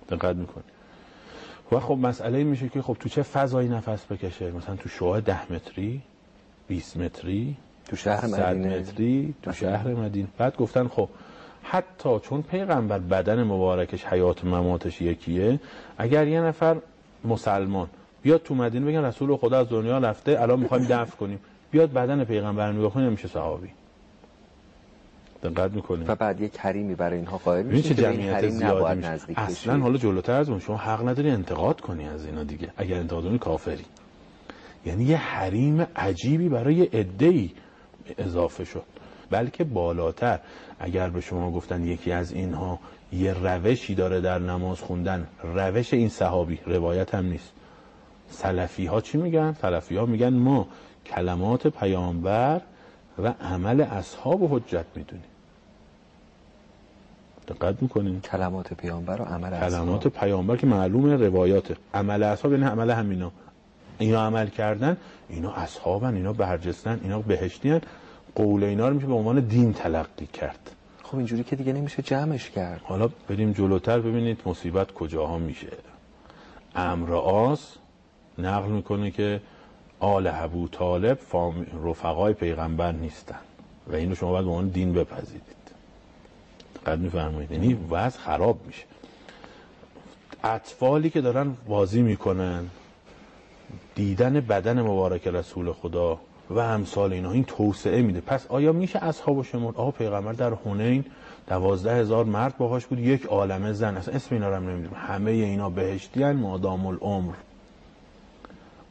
دقت 0.09 0.35
می‌کنی. 0.35 0.63
و 1.71 1.79
خب 1.79 1.97
مسئله 2.01 2.43
میشه 2.43 2.69
که 2.69 2.81
خب 2.81 2.97
تو 2.99 3.09
چه 3.09 3.23
فضایی 3.23 3.69
نفس 3.69 4.05
بکشه؟ 4.11 4.51
مثلا 4.51 4.75
تو 4.75 4.89
شعاع 4.89 5.19
ده 5.19 5.53
متری 5.53 6.01
20 6.67 6.97
متری 6.97 7.55
تو 7.87 7.95
شهر 7.95 8.27
100 8.27 8.55
مدینه. 8.55 8.79
متری 8.79 9.33
تو 9.41 9.51
شهر 9.51 9.87
مدینه. 9.87 10.27
بعد 10.37 10.55
گفتن 10.55 10.87
خب 10.87 11.09
حتی 11.63 12.19
چون 12.19 12.41
پیغمبر 12.41 12.99
بدن 12.99 13.43
مبارکش 13.43 14.05
حیات 14.05 14.45
مماتش 14.45 15.01
یکیه 15.01 15.59
اگر 15.97 16.27
یه 16.27 16.41
نفر 16.41 16.77
مسلمان 17.25 17.89
بیاد 18.21 18.43
تو 18.43 18.55
مدینه 18.55 18.85
بگن 18.85 19.05
رسول 19.05 19.37
خدا 19.37 19.59
از 19.59 19.69
دنیا 19.69 19.97
رفته 19.97 20.41
الان 20.41 20.59
می‌خوایم 20.59 20.85
دفن 20.85 21.17
کنیم. 21.17 21.39
بیاد 21.71 21.93
بدن 21.93 22.23
پیغمبر 22.23 22.71
نگاه 22.71 22.93
کنه 22.93 23.03
نمیشه 23.03 23.27
صحابی. 23.27 23.69
دقت 25.49 25.71
می‌کنیم 25.71 26.05
و 26.07 26.15
بعد 26.15 26.41
یک 26.41 26.59
حریمی 26.59 26.95
برای 26.95 27.17
اینها 27.17 27.37
قائل 27.37 27.65
میشه 27.65 27.89
که 27.89 28.01
جمعیت 28.01 28.49
زیادی 28.49 28.77
نباید 28.77 28.97
میشه. 28.97 29.09
نزدیک 29.09 29.39
اصلا. 29.39 29.79
حالا 29.79 29.97
جلوتر 29.97 30.31
از 30.31 30.49
اون 30.49 30.59
شما 30.59 30.77
حق 30.77 31.07
نداری 31.07 31.29
انتقاد 31.29 31.81
کنی 31.81 32.07
از 32.07 32.25
اینا 32.25 32.43
دیگه. 32.43 32.71
اگر 32.77 32.97
انتقاد 32.97 33.23
کنی 33.23 33.39
کافری. 33.39 33.85
یعنی 34.85 35.03
یه 35.03 35.17
حریم 35.17 35.87
عجیبی 35.95 36.49
برای 36.49 36.83
عده‌ای 36.83 37.51
اضافه 38.17 38.65
شد. 38.65 38.83
بلکه 39.31 39.63
بالاتر 39.63 40.39
اگر 40.79 41.09
به 41.09 41.21
شما 41.21 41.51
گفتن 41.51 41.83
یکی 41.83 42.11
از 42.11 42.31
اینها 42.31 42.79
یه 43.13 43.33
روشی 43.33 43.95
داره 43.95 44.21
در 44.21 44.39
نماز 44.39 44.79
خوندن 44.79 45.27
روش 45.43 45.93
این 45.93 46.09
صحابی 46.09 46.59
روایت 46.65 47.15
هم 47.15 47.25
نیست. 47.25 47.51
سلفی 48.29 48.85
ها 48.85 49.01
چی 49.01 49.17
میگن؟ 49.17 49.53
سلفی 49.61 49.95
ها 49.95 50.05
میگن 50.05 50.33
ما 50.33 50.67
کلمات 51.05 51.67
پیامبر 51.67 52.61
و 53.17 53.33
عمل 53.41 53.81
اصحاب 53.81 54.41
و 54.41 54.47
حجت 54.47 54.85
می‌دونیم. 54.95 55.25
دقت 57.47 57.81
می‌کنین 57.81 58.21
کلمات 58.21 58.73
پیامبر 58.73 59.21
و 59.21 59.23
عمل 59.25 59.59
کلمات. 59.59 60.07
پیامبر 60.07 60.55
که 60.55 60.67
معلومه 60.67 61.15
روایاته. 61.15 61.75
عمل 61.93 62.23
اصحاب 62.23 62.51
یعنی 62.51 62.65
عمل 62.65 62.91
همینا. 62.91 63.31
اینا 63.97 64.25
عمل 64.25 64.47
کردن 64.47 64.97
اینا 65.29 65.51
اصحابن 65.51 66.15
اینا 66.15 66.33
برجستن 66.33 66.99
اینا 67.03 67.19
بهشتیان 67.21 67.81
قول 68.35 68.63
اینا 68.63 68.87
رو 68.87 68.93
میشه 68.95 69.07
به 69.07 69.13
عنوان 69.13 69.39
دین 69.39 69.73
تلقی 69.73 70.25
کرد. 70.25 70.71
خب 71.03 71.17
اینجوری 71.17 71.43
که 71.43 71.55
دیگه 71.55 71.73
نمیشه 71.73 72.01
جمعش 72.01 72.49
کرد. 72.49 72.81
حالا 72.83 73.09
بریم 73.29 73.51
جلوتر 73.51 73.99
ببینید 73.99 74.41
مصیبت 74.45 74.91
کجاها 74.91 75.37
میشه. 75.37 75.67
امر 76.75 77.13
آس 77.13 77.75
نقل 78.37 78.69
می‌کنه 78.69 79.11
که 79.11 79.41
آل 79.99 80.27
ابو 80.33 80.67
طالب 80.67 81.17
فام- 81.17 81.65
رفقای 81.85 82.33
پیغمبر 82.33 82.91
نیستن. 82.91 83.39
و 83.87 83.95
اینو 83.95 84.15
شما 84.15 84.31
باید 84.31 84.45
به 84.45 84.51
عنوان 84.51 84.67
دین 84.67 84.93
بپذیرید. 84.93 85.64
قد 86.85 86.99
میفرمایید. 86.99 87.51
یعنی 87.51 87.77
وضع 87.91 88.19
خراب 88.19 88.59
میشه. 88.67 88.83
اطفالی 90.43 91.09
که 91.09 91.21
دارن 91.21 91.57
بازی 91.67 92.01
می‌کنن 92.01 92.65
دیدن 93.95 94.33
بدن 94.33 94.81
مبارک 94.81 95.27
رسول 95.27 95.71
خدا 95.71 96.19
و 96.49 96.59
امثال 96.59 97.13
اینا 97.13 97.31
این 97.31 97.43
توسعه 97.43 98.01
میده. 98.01 98.21
پس 98.21 98.47
آیا 98.47 98.73
میشه 98.73 99.03
اصحاب 99.03 99.43
شمرد؟ 99.43 99.75
آقا 99.77 99.91
پیغمبر 99.91 100.33
در 100.33 100.53
حنین 100.53 101.05
دوازده 101.47 101.95
هزار 101.95 102.25
مرد 102.25 102.57
باهاش 102.57 102.85
بود. 102.85 102.99
یک 102.99 103.25
عالمه 103.25 103.73
زن 103.73 103.97
اصلا 103.97 104.13
اسم 104.13 104.35
اینا 104.35 104.49
رو 104.49 104.55
هم 104.55 104.69
نمی‌دونم. 104.69 104.93
همه 104.95 105.31
اینا 105.31 105.69
بهشتی 105.69 106.23
هن 106.23 106.31
مادام 106.31 106.85
العمر. 106.85 107.33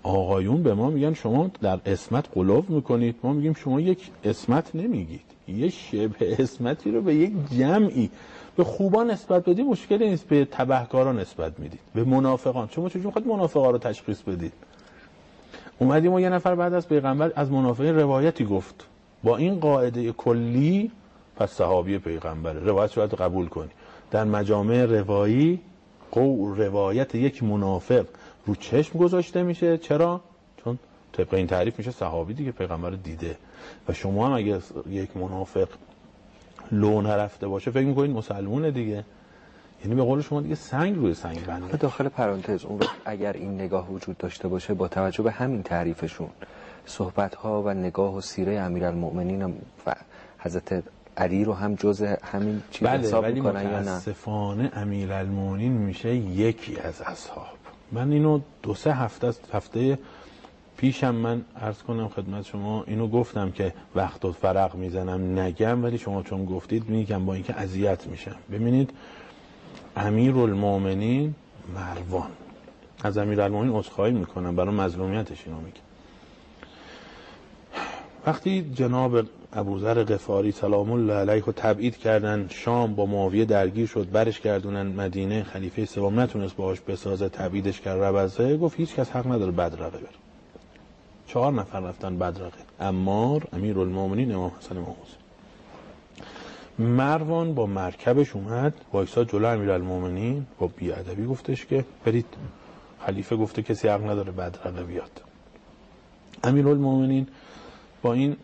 آقایون 0.02 0.62
به 0.62 0.74
ما 0.74 0.90
میگن 0.90 1.14
شما 1.14 1.50
در 1.60 1.78
اسمت 1.86 2.24
قلوب 2.34 2.70
می‌کنید. 2.70 3.16
ما 3.22 3.32
میگیم 3.32 3.54
شما 3.54 3.80
یک 3.80 4.10
اسمت 4.24 4.74
نمیگید. 4.74 5.33
یه 5.48 5.68
شبه 5.68 6.36
اسمتی 6.38 6.90
رو 6.90 7.02
به 7.02 7.14
یک 7.14 7.32
جمعی. 7.58 8.10
به 8.56 8.64
خوبان 8.64 9.10
نسبت 9.10 9.48
بدید 9.48 9.66
مشکلی 9.66 10.10
نیست 10.10 10.28
به 10.28 10.44
تبهکاران 10.44 11.18
نسبت 11.18 11.60
می‌دید 11.60 11.80
به 11.94 12.04
منافقان. 12.04 12.68
شما 12.70 12.88
چجوری 12.88 13.06
می‌خواید 13.06 13.28
منافقان 13.28 13.72
رو 13.72 13.78
تشخیص 13.78 14.20
بدید؟ 14.22 14.52
اومدیم 15.78 16.12
و 16.12 16.20
یه 16.20 16.28
نفر 16.28 16.54
بعد 16.54 16.74
از 16.74 16.88
پیغمبر 16.88 17.32
از 17.36 17.50
منافقین 17.50 17.94
روایتی 17.94 18.44
گفت. 18.44 18.86
با 19.22 19.36
این 19.36 19.60
قاعده 19.60 20.12
کلی 20.12 20.90
پس 21.36 21.50
صحابی 21.50 21.98
پیغمبره 21.98 22.60
روایت 22.60 22.94
باید 22.94 23.14
قبول 23.14 23.46
کنی. 23.46 23.70
در 24.10 24.24
مجامع 24.24 24.84
روایی 24.84 25.60
قو 26.10 26.54
روایت 26.54 27.14
یک 27.14 27.42
منافق 27.42 28.06
رو 28.46 28.54
چشم 28.54 28.98
گذاشته 28.98 29.42
میشه. 29.42 29.78
چرا؟ 29.78 30.20
چون 30.64 30.78
طبق 31.12 31.34
این 31.34 31.46
تعریف 31.46 31.78
میشه 31.78 31.90
صحابی 31.90 32.34
دیگه 32.34 32.52
پیغمبر 32.52 32.90
رو 32.90 32.96
دیده. 32.96 33.36
و 33.88 33.92
شما 33.92 34.26
هم 34.26 34.32
اگه 34.32 34.60
یک 34.90 35.16
منافق 35.16 35.68
لو 36.72 37.00
نرفته 37.00 37.48
باشه 37.48 37.70
فکر 37.70 37.86
می‌کنید 37.86 38.10
مسلمونه 38.10 38.70
دیگه. 38.70 39.04
یعنی 39.84 39.96
به 39.96 40.02
قول 40.02 40.20
شما 40.22 40.40
دیگه 40.40 40.54
سنگ 40.54 40.96
روی 40.96 41.14
سنگ 41.14 41.46
بنده. 41.46 41.76
داخل 41.76 42.08
پرانتز 42.08 42.64
اون 42.64 42.78
وقت 42.78 42.96
اگر 43.04 43.32
این 43.32 43.54
نگاه 43.54 43.90
وجود 43.90 44.18
داشته 44.18 44.48
باشه 44.48 44.74
با 44.74 44.88
توجه 44.88 45.22
به 45.22 45.30
همین 45.30 45.62
تعریفشون 45.62 46.28
صحبت 46.86 47.34
ها 47.34 47.62
و 47.62 47.74
نگاه 47.74 48.16
و 48.16 48.20
سیره 48.20 48.60
امیرالمؤمنین 48.60 49.42
و 49.86 49.94
حضرت 50.38 50.82
علی 51.16 51.44
رو 51.44 51.52
هم 51.52 51.74
جز 51.74 52.02
همین 52.02 52.62
چیز 52.70 52.88
بله 52.88 52.98
حساب 52.98 53.22
ولی 53.22 53.34
می‌کنن 53.34 53.62
یا 53.62 53.70
نه؟ 53.70 53.78
متاسفانه 53.80 54.70
امیرالمومنین 54.74 55.72
میشه 55.72 56.14
یکی 56.14 56.76
از 56.78 57.02
اصحاب. 57.02 57.46
من 57.92 58.12
اینو 58.12 58.40
دو 58.62 58.74
سه 58.74 58.92
هفته 58.92 59.32
هفته 59.52 59.98
پیشم 60.76 61.14
من 61.14 61.44
عرض 61.60 61.82
کنم 61.82 62.08
خدمت 62.08 62.46
شما 62.46 62.84
اینو 62.86 63.08
گفتم 63.08 63.50
که 63.50 63.74
وقت 63.94 64.24
و 64.24 64.32
فرق 64.32 64.74
می‌زنم 64.74 65.38
نگم 65.38 65.84
ولی 65.84 65.98
شما 65.98 66.22
چون 66.22 66.44
گفتید 66.44 66.88
میگم 66.88 67.24
با 67.24 67.34
اینکه 67.34 67.54
اذیت 67.54 68.06
میشم. 68.06 68.36
ببینید 68.52 68.90
امیرالمومنین 69.96 71.34
مروان. 71.74 72.30
از 73.02 73.18
امیرالمومنین 73.18 73.72
عذرخواهی 73.72 74.12
می‌کنم 74.12 74.56
برای 74.56 74.74
مظلومیتش 74.74 75.46
اینو 75.46 75.58
میگم. 75.60 75.80
وقتی 78.26 78.70
جناب 78.74 79.22
ابوذر 79.52 80.04
غفاری 80.04 80.52
سلام 80.52 80.92
الله 80.92 81.14
علیه 81.14 81.44
رو 81.44 81.52
تبعید 81.52 81.96
کردن 81.96 82.46
شام 82.50 82.94
با 82.94 83.06
معاویه 83.06 83.44
درگیر 83.44 83.86
شد 83.86 84.10
برش 84.10 84.40
گردونن 84.40 84.86
مدینه 84.86 85.42
خلیفه 85.42 85.84
سوم 85.84 86.20
نتونست 86.20 86.56
باهاش 86.56 86.80
بسازه 86.80 87.28
تبعیدش 87.28 87.80
کرد 87.80 88.02
ربزه 88.02 88.56
گفت 88.56 88.76
هیچ 88.76 88.94
کس 88.94 89.10
حق 89.10 89.26
نداره 89.26 89.52
بدرقه 89.52 89.98
بره. 89.98 90.23
چهار 91.26 91.52
نفر 91.52 91.80
رفتن 91.80 92.18
بدرقه. 92.18 92.58
امار 92.80 93.48
امیر 93.52 93.78
المومنین 93.78 94.34
امام 94.34 94.52
حسن 94.58 94.76
امام 94.76 94.96
حسین 95.02 95.24
مروان 96.78 97.54
با 97.54 97.66
مرکبش 97.66 98.36
اومد 98.36 98.74
وایسا 98.92 99.24
جلو 99.24 99.46
امیر 99.46 99.70
المومنین 99.70 100.46
با 100.58 100.66
بیادبی 100.66 101.26
گفتش 101.26 101.66
که 101.66 101.84
برید. 102.04 102.26
خلیفه 103.06 103.36
گفته 103.36 103.62
کسی 103.62 103.88
حق 103.88 104.10
نداره 104.10 104.32
بدرقه 104.32 104.84
بیاد. 104.84 105.20
امیر 106.44 106.68
المومنین 106.68 107.26
با 108.02 108.12
این 108.12 108.36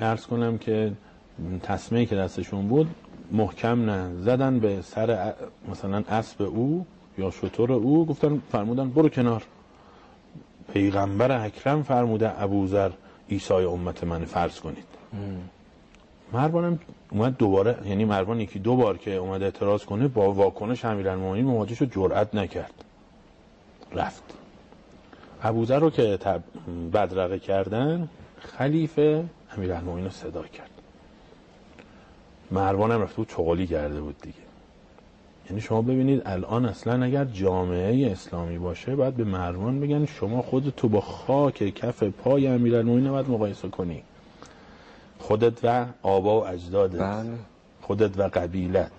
ارز 0.00 0.26
کنم 0.26 0.58
که 0.58 0.92
تصمیه 1.62 2.06
که 2.06 2.16
دستشون 2.16 2.68
بود 2.68 2.86
محکم 3.32 3.90
نه. 3.90 4.22
زدن 4.22 4.58
به 4.58 4.82
سر 4.82 5.34
مثلا 5.68 6.04
اسب 6.08 6.42
او 6.42 6.86
یا 7.18 7.30
شطور 7.30 7.72
او 7.72 8.06
گفتن 8.06 8.42
فرمودن 8.52 8.90
برو 8.90 9.08
کنار. 9.08 9.42
پیغمبر 10.72 11.44
اکرم 11.44 11.82
فرموده 11.82 12.42
ابوذر 12.42 12.90
ایسای 13.28 13.64
امت 13.64 14.04
من 14.04 14.24
فرض 14.24 14.60
کنید. 14.60 14.86
مروانم 16.32 16.78
اومد 17.10 17.36
دوباره 17.36 17.78
یعنی 17.84 18.04
مروان 18.04 18.40
یکی 18.40 18.58
دو 18.58 18.76
بار 18.76 18.98
که 18.98 19.14
اومد 19.14 19.42
اعتراض 19.42 19.84
کنه 19.84 20.08
با 20.08 20.32
واکنش 20.32 20.84
امیرالمومنین 20.84 21.44
مواجه 21.44 21.74
شد 21.74 21.92
جرئت 21.92 22.34
نکرد. 22.34 22.74
رفت. 23.92 24.22
ابوذر 25.42 25.78
رو 25.78 25.90
که 25.90 26.18
بدرقه 26.92 27.38
کردن 27.38 28.08
خلیفه 28.38 29.24
امیرالمومنین 29.56 30.04
رو 30.04 30.10
صدا 30.10 30.42
کرد. 30.42 30.70
مروان 32.50 32.92
هم 32.92 33.02
رفته 33.02 33.16
بود 33.16 33.28
چغالی 33.28 33.66
کرده 33.66 34.00
بود 34.00 34.16
دیگه. 34.22 34.45
یعنی 35.50 35.60
شما 35.60 35.82
ببینید 35.82 36.22
الان 36.26 36.66
اصلا 36.66 37.04
اگر 37.04 37.24
جامعه 37.24 38.12
اسلامی 38.12 38.58
باشه 38.58 38.96
باید 38.96 39.14
به 39.14 39.24
مروان 39.24 39.80
بگن 39.80 40.06
شما 40.06 40.42
خودتو 40.42 40.88
با 40.88 41.00
خاک 41.00 41.74
کف 41.74 42.02
پای 42.02 42.46
امیرالمومنین 42.46 43.10
باید 43.10 43.30
مقایسه 43.30 43.68
کنی. 43.68 44.02
خودت 45.18 45.64
و 45.64 45.86
آبا 46.02 46.40
و 46.40 46.46
اجدادت. 46.46 47.00
بله. 47.00 47.38
خودت 47.82 48.18
و 48.18 48.22
قبیلت. 48.22 48.92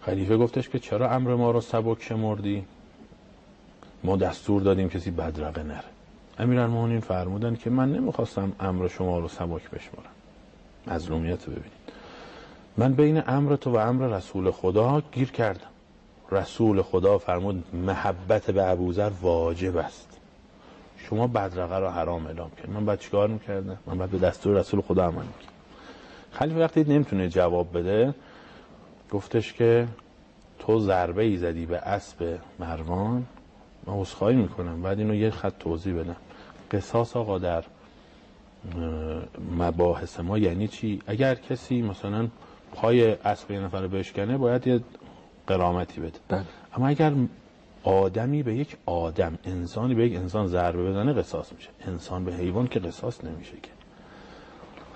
خلیفه 0.00 0.36
گفتش 0.36 0.68
که 0.68 0.78
چرا 0.78 1.10
امر 1.10 1.34
ما 1.34 1.50
رو 1.50 1.60
سبک 1.60 2.02
شمردی؟ 2.02 2.64
ما 4.04 4.16
دستور 4.16 4.62
دادیم 4.62 4.88
کسی 4.88 5.10
بدرقه 5.10 5.62
نره. 5.62 5.84
امیرالمومنین 6.38 7.00
فرمودن 7.00 7.56
که 7.56 7.70
من 7.70 7.92
نمی‌خواستم 7.92 8.52
امر 8.60 8.88
شما 8.88 9.18
رو 9.18 9.28
سبک 9.28 9.70
بشمارم. 9.70 10.10
مظلومیت 10.86 11.42
ببینید. 11.42 11.83
من 12.76 12.92
بین 12.92 13.22
امر 13.26 13.56
تو 13.56 13.70
و 13.70 13.76
امر 13.76 14.06
رسول 14.06 14.50
خدا 14.50 15.02
گیر 15.12 15.30
کردم. 15.30 15.66
رسول 16.30 16.82
خدا 16.82 17.18
فرمود 17.18 17.64
محبت 17.74 18.50
به 18.50 18.70
ابوذر 18.70 19.10
واجب 19.22 19.76
است. 19.76 20.20
شما 20.96 21.26
بدرقه 21.26 21.76
رو 21.76 21.88
حرام 21.88 22.26
اعلام 22.26 22.50
کرد. 22.50 22.70
من 22.70 22.86
بعد 22.86 23.00
چیکار 23.00 23.28
می‌کردم؟ 23.28 23.78
من 23.86 23.98
بعد 23.98 24.10
به 24.10 24.18
دستور 24.18 24.56
رسول 24.58 24.80
خدا 24.80 25.04
عمل 25.04 25.14
می‌کردم. 25.14 25.52
خلیفه 26.32 26.60
وقتی 26.60 26.84
نمی‌تونه 26.84 27.28
جواب 27.28 27.78
بده 27.78 28.14
گفتش 29.10 29.52
که 29.52 29.88
تو 30.58 30.80
ضربه 30.80 31.22
ای 31.22 31.36
زدی 31.36 31.66
به 31.66 31.78
اسب 31.78 32.38
مروان 32.58 33.26
من 33.86 33.94
عذرخواهی 33.94 34.36
می‌کنم. 34.36 34.82
بعد 34.82 34.98
اینو 34.98 35.14
یه 35.14 35.30
خط 35.30 35.58
توضیح 35.58 35.94
بدم. 35.94 36.16
قصاص 36.70 37.16
آقا 37.16 37.38
در 37.38 37.64
مباحث 39.58 40.20
ما 40.20 40.38
یعنی 40.38 40.68
چی؟ 40.68 41.02
اگر 41.06 41.34
کسی 41.34 41.82
مثلا 41.82 42.28
پای 42.74 43.12
اسب 43.12 43.50
یه 43.50 43.60
نفر 43.60 43.86
بشکنه 43.86 44.36
باید 44.36 44.66
یه 44.66 44.80
قرامتی 45.46 46.00
بده. 46.00 46.18
بله. 46.28 46.44
اما 46.76 46.88
اگر 46.88 47.12
آدمی 47.84 48.42
به 48.42 48.54
یک 48.54 48.76
آدم 48.86 49.38
انسانی 49.44 49.94
به 49.94 50.06
یک 50.06 50.16
انسان 50.16 50.46
ضربه 50.46 50.90
بزنه 50.90 51.12
قصاص 51.12 51.52
میشه. 51.52 51.68
انسان 51.86 52.24
به 52.24 52.34
حیوان 52.34 52.66
که 52.66 52.80
قصاص 52.80 53.24
نمیشه 53.24 53.52
که. 53.62 53.70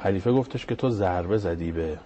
خلیفه 0.03 0.33
گفتش 0.33 0.67
که 0.67 0.75
تو 0.75 0.91
ضربه 0.91 1.39
زدی 1.39 1.73
به 1.73 1.99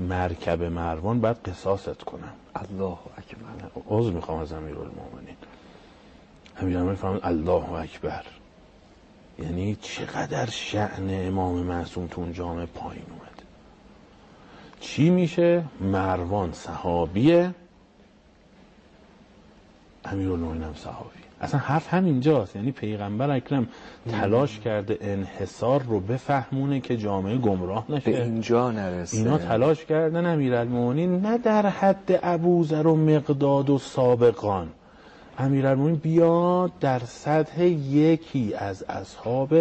مرکب 0.00 0.62
مروان 0.62 1.20
بعد 1.20 1.48
قصاصت 1.48 2.02
کنم. 2.02 2.32
الله 2.54 2.98
اکبر. 3.18 3.80
عذر 3.88 4.10
می‌خوام 4.10 4.38
از 4.38 4.52
امیرالمومنین. 4.52 5.36
امیرالمومنین 6.60 6.96
فرمود 6.96 7.20
الله 7.24 7.72
اکبر. 7.72 8.24
یعنی 9.38 9.76
چقدر 9.80 10.50
شعن 10.50 11.26
امام 11.28 11.62
معصوم 11.62 12.06
تو 12.06 12.20
اون 12.20 12.32
جامعه 12.32 12.66
پایین 12.66 13.04
اومد 13.10 13.25
چی 14.86 15.10
میشه؟ 15.10 15.62
مروان 15.80 16.52
صحابیه 16.52 17.54
امیرالمومنین 20.04 20.62
هم 20.62 20.74
صحابی. 20.74 21.18
اصلا 21.40 21.60
حرف 21.60 21.94
همینجاست. 21.94 22.56
یعنی 22.56 22.72
پیغمبر 22.72 23.30
اکرم 23.30 23.68
تلاش 24.10 24.58
کرده 24.58 24.98
انحصار 25.00 25.82
رو 25.82 26.00
بفهمونه 26.00 26.80
که 26.80 26.96
جامعه 26.96 27.36
گمراه 27.36 27.84
نشه. 27.88 28.10
به 28.10 28.22
اینجا 28.22 28.70
نرسه. 28.70 29.16
اینا 29.16 29.38
تلاش 29.38 29.84
کردن 29.84 30.26
امیرالمومنین 30.26 31.20
نه 31.20 31.38
در 31.38 31.66
حد 31.66 32.20
ابوذر 32.22 32.86
و 32.86 32.96
مقداد 32.96 33.70
و 33.70 33.78
سابقان. 33.78 34.68
امیرالمومنین 35.38 35.96
بیاد 35.96 36.78
در 36.80 36.98
سطح 36.98 37.62
یکی 37.64 38.54
از 38.54 38.82
اصحاب 38.82 39.54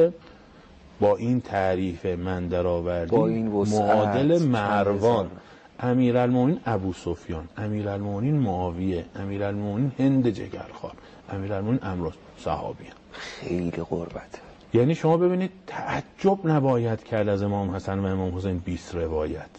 با 0.99 1.15
این 1.15 1.41
تعریف 1.41 2.05
من 2.05 2.47
درآوردی 2.47 3.15
با 3.15 3.27
این 3.27 3.47
معادل 3.47 4.43
مروان. 4.43 5.31
امیرالمومنین 5.79 6.59
ابو 6.65 6.93
سفیان 6.93 7.47
امیرالمومنین 7.57 8.35
معاویه 8.35 9.05
امیرالمومنین 9.15 9.91
هند 9.99 10.29
جگرخوار 10.29 10.93
امیرالمومنین 11.33 11.79
عمرو 11.83 12.11
صحابی 12.37 12.85
خیلی 13.11 13.71
قربت. 13.71 14.39
یعنی 14.73 14.95
شما 14.95 15.17
ببینید 15.17 15.51
تعجب 15.67 16.47
نباید 16.47 17.03
کرد 17.03 17.27
از 17.27 17.41
امام 17.41 17.75
حسن 17.75 17.99
و 17.99 18.05
امام 18.05 18.37
حسین 18.37 18.57
20 18.57 18.95
روایت. 18.95 19.49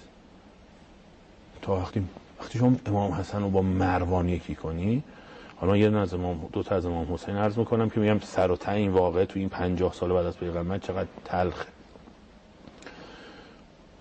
تا 1.62 1.76
وقتی 1.76 2.02
وقتی 2.40 2.58
شما 2.58 2.76
امام 2.86 3.12
حسن 3.12 3.42
رو 3.42 3.50
با 3.50 3.62
مروان 3.62 4.28
یکی 4.28 4.54
کنی 4.54 5.02
حالا 5.56 5.76
یه 5.76 5.96
از 5.96 6.14
امام 6.14 6.48
دو 6.52 6.62
تا 6.62 6.74
از 6.74 6.86
امام 6.86 7.14
حسین 7.14 7.36
عرض 7.36 7.58
می‌کنم 7.58 7.90
که 7.90 8.00
میگم 8.00 8.18
سر 8.18 8.50
و 8.50 8.56
ته 8.56 8.72
این 8.72 8.90
واقعه 8.90 9.26
تو 9.26 9.38
این 9.38 9.48
50 9.48 9.92
سال 9.92 10.12
بعد 10.12 10.26
از 10.26 10.38
پیغمبر 10.38 10.78
چقدر 10.78 11.08
تلخه. 11.24 11.66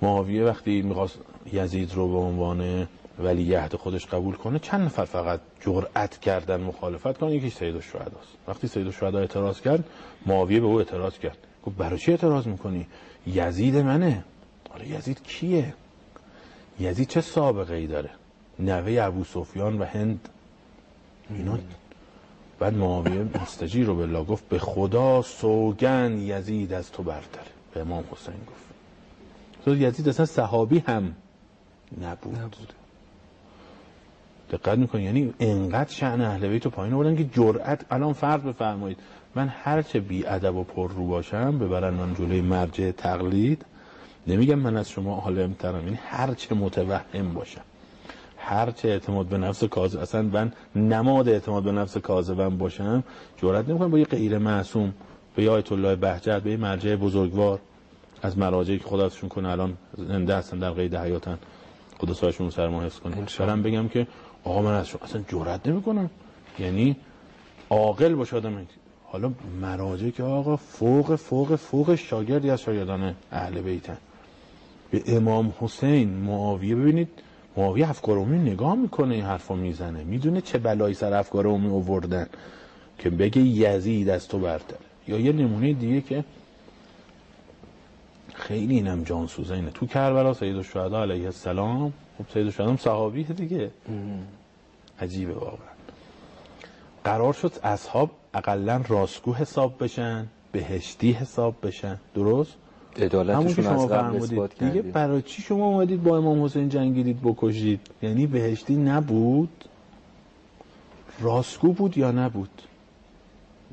معاویه 0.01 0.45
وقتی 0.45 0.81
می‌خواست 0.81 1.19
یزید 1.53 1.93
رو 1.93 2.07
به 2.07 2.17
عنوان 2.17 2.87
ولی 3.19 3.53
عهد 3.53 3.75
خودش 3.75 4.05
قبول 4.05 4.35
کنه 4.35 4.59
چند 4.59 4.81
نفر 4.81 5.05
فقط 5.05 5.39
جرأت 5.59 6.17
کردن 6.17 6.61
مخالفت 6.61 7.17
کنن؟ 7.17 7.29
یکی 7.29 7.49
سید 7.49 7.75
الشهداست. 7.75 8.37
وقتی 8.47 8.67
سید 8.67 8.85
الشهدا 8.85 9.19
اعتراض 9.19 9.61
کرد 9.61 9.83
معاویه 10.25 10.59
به 10.59 10.65
او 10.65 10.77
اعتراض 10.77 11.17
کرد. 11.17 11.37
گفت 11.65 11.77
برای 11.77 11.99
چی 11.99 12.11
اعتراض 12.11 12.47
می‌کنی؟ 12.47 12.87
یزید 13.27 13.75
منه. 13.75 14.23
حالا 14.69 14.85
یزید 14.85 15.23
کیه؟ 15.23 15.73
یزید 16.79 17.07
چه 17.07 17.21
سابقه 17.21 17.75
ای 17.75 17.87
داره؟ 17.87 18.09
نوه 18.59 19.01
ابو 19.01 19.23
سفیان 19.23 19.79
و 19.79 19.83
هند 19.83 20.29
اینا 21.29 21.57
بعد 22.59 22.73
معاویه 22.73 23.25
مستجیر 23.41 23.85
رو 23.85 23.95
بالله 23.95 24.23
گفت 24.23 24.49
به 24.49 24.59
خدا 24.59 25.21
سوگن 25.21 26.17
یزید 26.17 26.73
از 26.73 26.91
تو 26.91 27.03
برتره 27.03 27.43
به 27.73 27.81
امام 27.81 28.03
حسین 28.11 28.33
گفت. 28.47 28.65
تو 29.65 29.75
یزید 29.75 30.09
اصلا 30.09 30.25
صحابی 30.25 30.79
هم 30.88 31.15
نبود, 32.01 32.35
نبود. 32.35 32.73
دقت 34.51 34.77
می‌کنی؟ 34.77 35.03
یعنی 35.03 35.33
انقدر 35.39 35.91
شأن 35.91 36.21
اهل 36.21 36.47
بیت 36.47 36.65
رو 36.65 36.71
پایین 36.71 36.93
آوردن 36.93 37.15
که 37.15 37.23
جرأت 37.23 37.85
الان 37.91 38.13
فرض 38.13 38.41
بفرمایید. 38.41 38.97
من 39.35 39.47
هرچه 39.47 39.99
بی 39.99 40.25
ادب 40.25 40.55
و 40.55 40.63
پر 40.63 40.91
رو 40.91 41.07
باشم 41.07 41.59
ببرن 41.59 41.93
من 41.93 42.13
جلوی 42.15 42.41
مرجع 42.41 42.91
تقلید 42.91 43.65
نمیگم 44.27 44.55
من 44.55 44.77
از 44.77 44.89
شما 44.89 45.15
عالم 45.15 45.53
ترم 45.53 45.83
یعنی 45.83 45.99
هرچه 46.03 46.55
متوهم 46.55 47.33
باشم. 47.33 47.61
هرچه 48.45 48.88
اعتماد 48.89 49.25
به 49.25 49.38
نفس 49.38 49.63
کاذب 49.63 49.99
اصلا 49.99 50.21
من 50.21 50.51
نماد 50.75 51.29
اعتماد 51.29 51.63
به 51.63 51.71
نفس 51.71 51.97
کاذبم 51.97 52.58
باشم 52.58 53.03
جرأت 53.38 53.69
نمی‌کنم. 53.69 53.91
با 53.91 53.99
یه 53.99 54.05
غیر 54.05 54.38
معصوم 54.38 54.93
به 55.36 55.43
یه 55.43 55.49
آیت 55.49 55.71
الله 55.71 55.95
بهجت 55.95 56.41
به 56.43 56.51
یه 56.51 56.58
مرجع 56.58 56.95
بزرگوار 56.95 57.60
از 58.21 58.38
مراجعی 58.38 58.79
که 58.79 58.86
خدا 58.86 59.05
ازشون 59.05 59.29
کنه 59.29 59.49
الان 59.49 59.77
زنده 59.97 60.36
هستن 60.36 60.60
در 60.60 60.71
قید 60.71 60.95
حیاتن. 60.95 61.39
خدا 61.97 62.13
سایشون 62.13 62.49
سر 62.49 62.67
ما 62.67 62.81
حفظ 62.81 62.99
کنه. 62.99 63.15
برم 63.39 63.63
بگم 63.63 63.88
که 63.88 64.08
آقا 64.43 64.62
من 64.62 64.73
از 64.73 64.88
شما 64.88 65.01
اصلا 65.03 65.21
جرئت 65.27 65.67
نمی‌کنم. 65.67 66.10
یعنی 66.60 66.95
عاقل 67.69 68.15
باشه 68.15 68.36
آدم. 68.36 68.67
حالا 69.05 69.31
مراجع 69.62 70.10
که 70.10 70.23
آقا 70.23 70.55
فوق 70.55 71.15
فوق 71.15 71.55
فوق 71.55 71.95
شاگردی 71.95 72.49
از 72.49 72.62
شاگردان 72.62 73.15
اهل 73.31 73.62
بیتن. 73.62 73.97
به 74.91 75.03
امام 75.08 75.53
حسین 75.60 76.10
معاویه 76.10 76.75
ببینید. 76.75 77.10
معاویه 77.57 77.89
افکار 77.89 78.17
عمومی 78.17 78.51
نگاه 78.51 78.75
می‌کنه 78.75 79.15
این 79.15 79.23
حرفا 79.23 79.55
می‌زنه. 79.55 80.03
می‌دونه 80.03 80.41
چه 80.41 80.57
بلایی 80.57 80.93
سر 80.93 81.13
افکار 81.13 81.47
عمومی 81.47 81.75
آوردن 81.75 82.27
که 82.97 83.09
بگه 83.09 83.41
یزید 83.41 84.09
از 84.09 84.27
تو 84.27 84.39
برتره 84.39 84.79
یا 85.07 85.19
یه 85.19 85.31
نمونه 85.31 85.73
دیگه 85.73 86.01
که 86.01 86.23
خیلی 88.33 88.75
اینم 88.75 89.03
جانسوزه 89.03 89.53
اینه. 89.53 89.71
تو 89.71 89.85
کربلا 89.85 90.33
سید 90.33 90.55
الشهدا 90.55 91.01
علیه 91.01 91.25
السلام 91.25 91.93
خب 92.17 92.25
سید 92.33 92.45
الشهدا 92.45 92.69
هم 92.69 92.77
صحابیه 92.77 93.23
دیگه. 93.25 93.71
عجیبه 94.99 95.33
واقعا. 95.33 95.75
قرار 97.03 97.33
شد 97.33 97.51
اصحاب 97.63 98.11
اقلا 98.33 98.83
راستگو 98.87 99.33
حساب 99.33 99.83
بشن 99.83 100.27
بهشتی 100.51 101.11
حساب 101.11 101.55
بشن. 101.63 101.99
درست؟ 102.15 102.57
عدالتشون 102.99 103.63
شما 103.63 103.84
از 103.84 103.89
قبل 103.89 104.15
اثبات 104.15 104.63
دیگه 104.63 104.81
برای 104.81 105.21
چی 105.21 105.41
شما 105.41 105.65
اومدید 105.65 106.03
با 106.03 106.17
امام 106.17 106.43
حسین 106.43 106.69
جنگیدید 106.69 107.21
بکشید؟ 107.21 107.79
یعنی 108.01 108.27
بهشتی 108.27 108.75
نبود؟ 108.75 109.65
راستگو 111.21 111.73
بود 111.73 111.97
یا 111.97 112.12
نبود؟ 112.12 112.62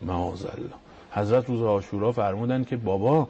معاذ 0.02 0.44
الله. 0.44 0.74
حضرت 1.10 1.46
روز 1.48 1.62
عاشورا 1.62 2.12
فرمودن 2.12 2.64
که 2.64 2.76
بابا 2.76 3.28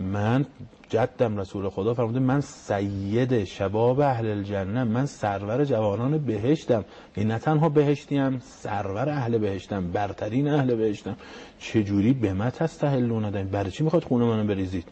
من 0.00 0.46
جدم 0.88 1.38
رسول 1.38 1.68
خدا 1.68 1.94
فرموده 1.94 2.18
من 2.18 2.40
سید 2.40 3.44
شباب 3.44 4.00
اهل 4.00 4.26
الجنه 4.26 4.84
من 4.84 5.06
سرور 5.06 5.64
جوانان 5.64 6.18
بهشتم. 6.18 6.84
این 7.14 7.28
نه 7.28 7.38
تنها 7.38 7.68
بهشتیم 7.68 8.42
سرور 8.44 9.08
اهل 9.08 9.38
بهشتم 9.38 9.90
برترین 9.90 10.48
اهل 10.48 10.74
بهشتم. 10.74 11.16
چجوری 11.58 12.12
به 12.12 12.32
من 12.32 12.50
تستهلون 12.50 13.24
نداریم 13.24 13.48
برای 13.48 13.70
چی 13.70 13.84
می‌خواد 13.84 14.04
خونه 14.04 14.24
منو 14.24 14.46
بریزید؟ 14.46 14.84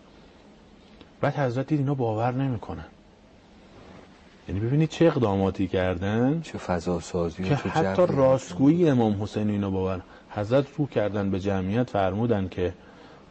بعد 1.20 1.36
حضرت 1.36 1.66
دید 1.66 1.78
اینا 1.78 1.94
باور 1.94 2.32
نمی‌کنن. 2.32 2.84
یعنی 4.48 4.60
ببینید 4.60 4.88
چه 4.88 5.04
اقداماتی 5.04 5.68
کردن. 5.68 6.40
چه 6.40 6.58
فضا 6.58 7.00
سازی 7.00 7.42
که 7.42 7.56
چه 7.56 7.68
حتی. 7.68 8.02
راستگویی 8.08 8.90
امام 8.90 9.22
حسین 9.22 9.50
اینا 9.50 9.70
باور. 9.70 10.00
حضرت 10.30 10.66
رو 10.76 10.86
کردن 10.86 11.30
به 11.30 11.40
جمعیت 11.40 11.90
فرمودن 11.90 12.48
که 12.48 12.74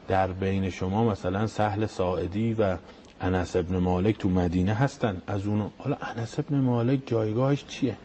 در 0.08 0.28
بین 0.28 0.70
شما 0.70 1.10
مثلا 1.10 1.48
سهل 1.48 1.86
ساعدی 1.86 2.54
و 2.54 2.78
انس 3.22 3.56
ابن 3.56 3.78
مالک 3.78 4.18
تو 4.18 4.30
مدینه 4.30 4.74
هستن. 4.74 5.22
از 5.28 5.48
اون 5.48 5.72
حالا 5.78 5.98
انس 6.02 6.40
ابن 6.40 6.56
مالک 6.56 7.00
جایگاهش 7.06 7.66
چیه؟ 7.66 7.98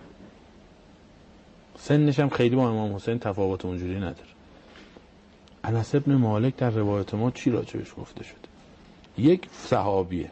سنش 1.79 2.21
هم 2.21 2.29
خیلی 2.29 2.57
با 2.57 2.69
امام 2.69 2.95
حسین 2.95 3.19
تفاوت 3.19 3.65
اونجوری 3.65 3.97
نداره. 3.97 4.33
انس 5.65 5.95
ابن 5.95 6.15
مالک 6.15 6.57
در 6.57 6.71
روایت 6.71 7.15
ما 7.15 7.31
چی 7.31 7.51
راجبش 7.51 7.95
گفته 7.99 8.25
شده؟ 8.25 8.52
یک 9.19 9.49
صحابیه. 9.53 10.31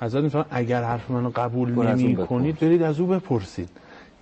حضرت 0.00 0.24
میفرمان 0.24 0.46
اگر 0.50 0.82
حرف 0.82 1.10
منو 1.10 1.30
قبول 1.34 1.70
نمی 1.70 2.16
کنید. 2.16 2.58
برید 2.58 2.82
از 2.82 3.00
او 3.00 3.06
بپرسید. 3.06 3.68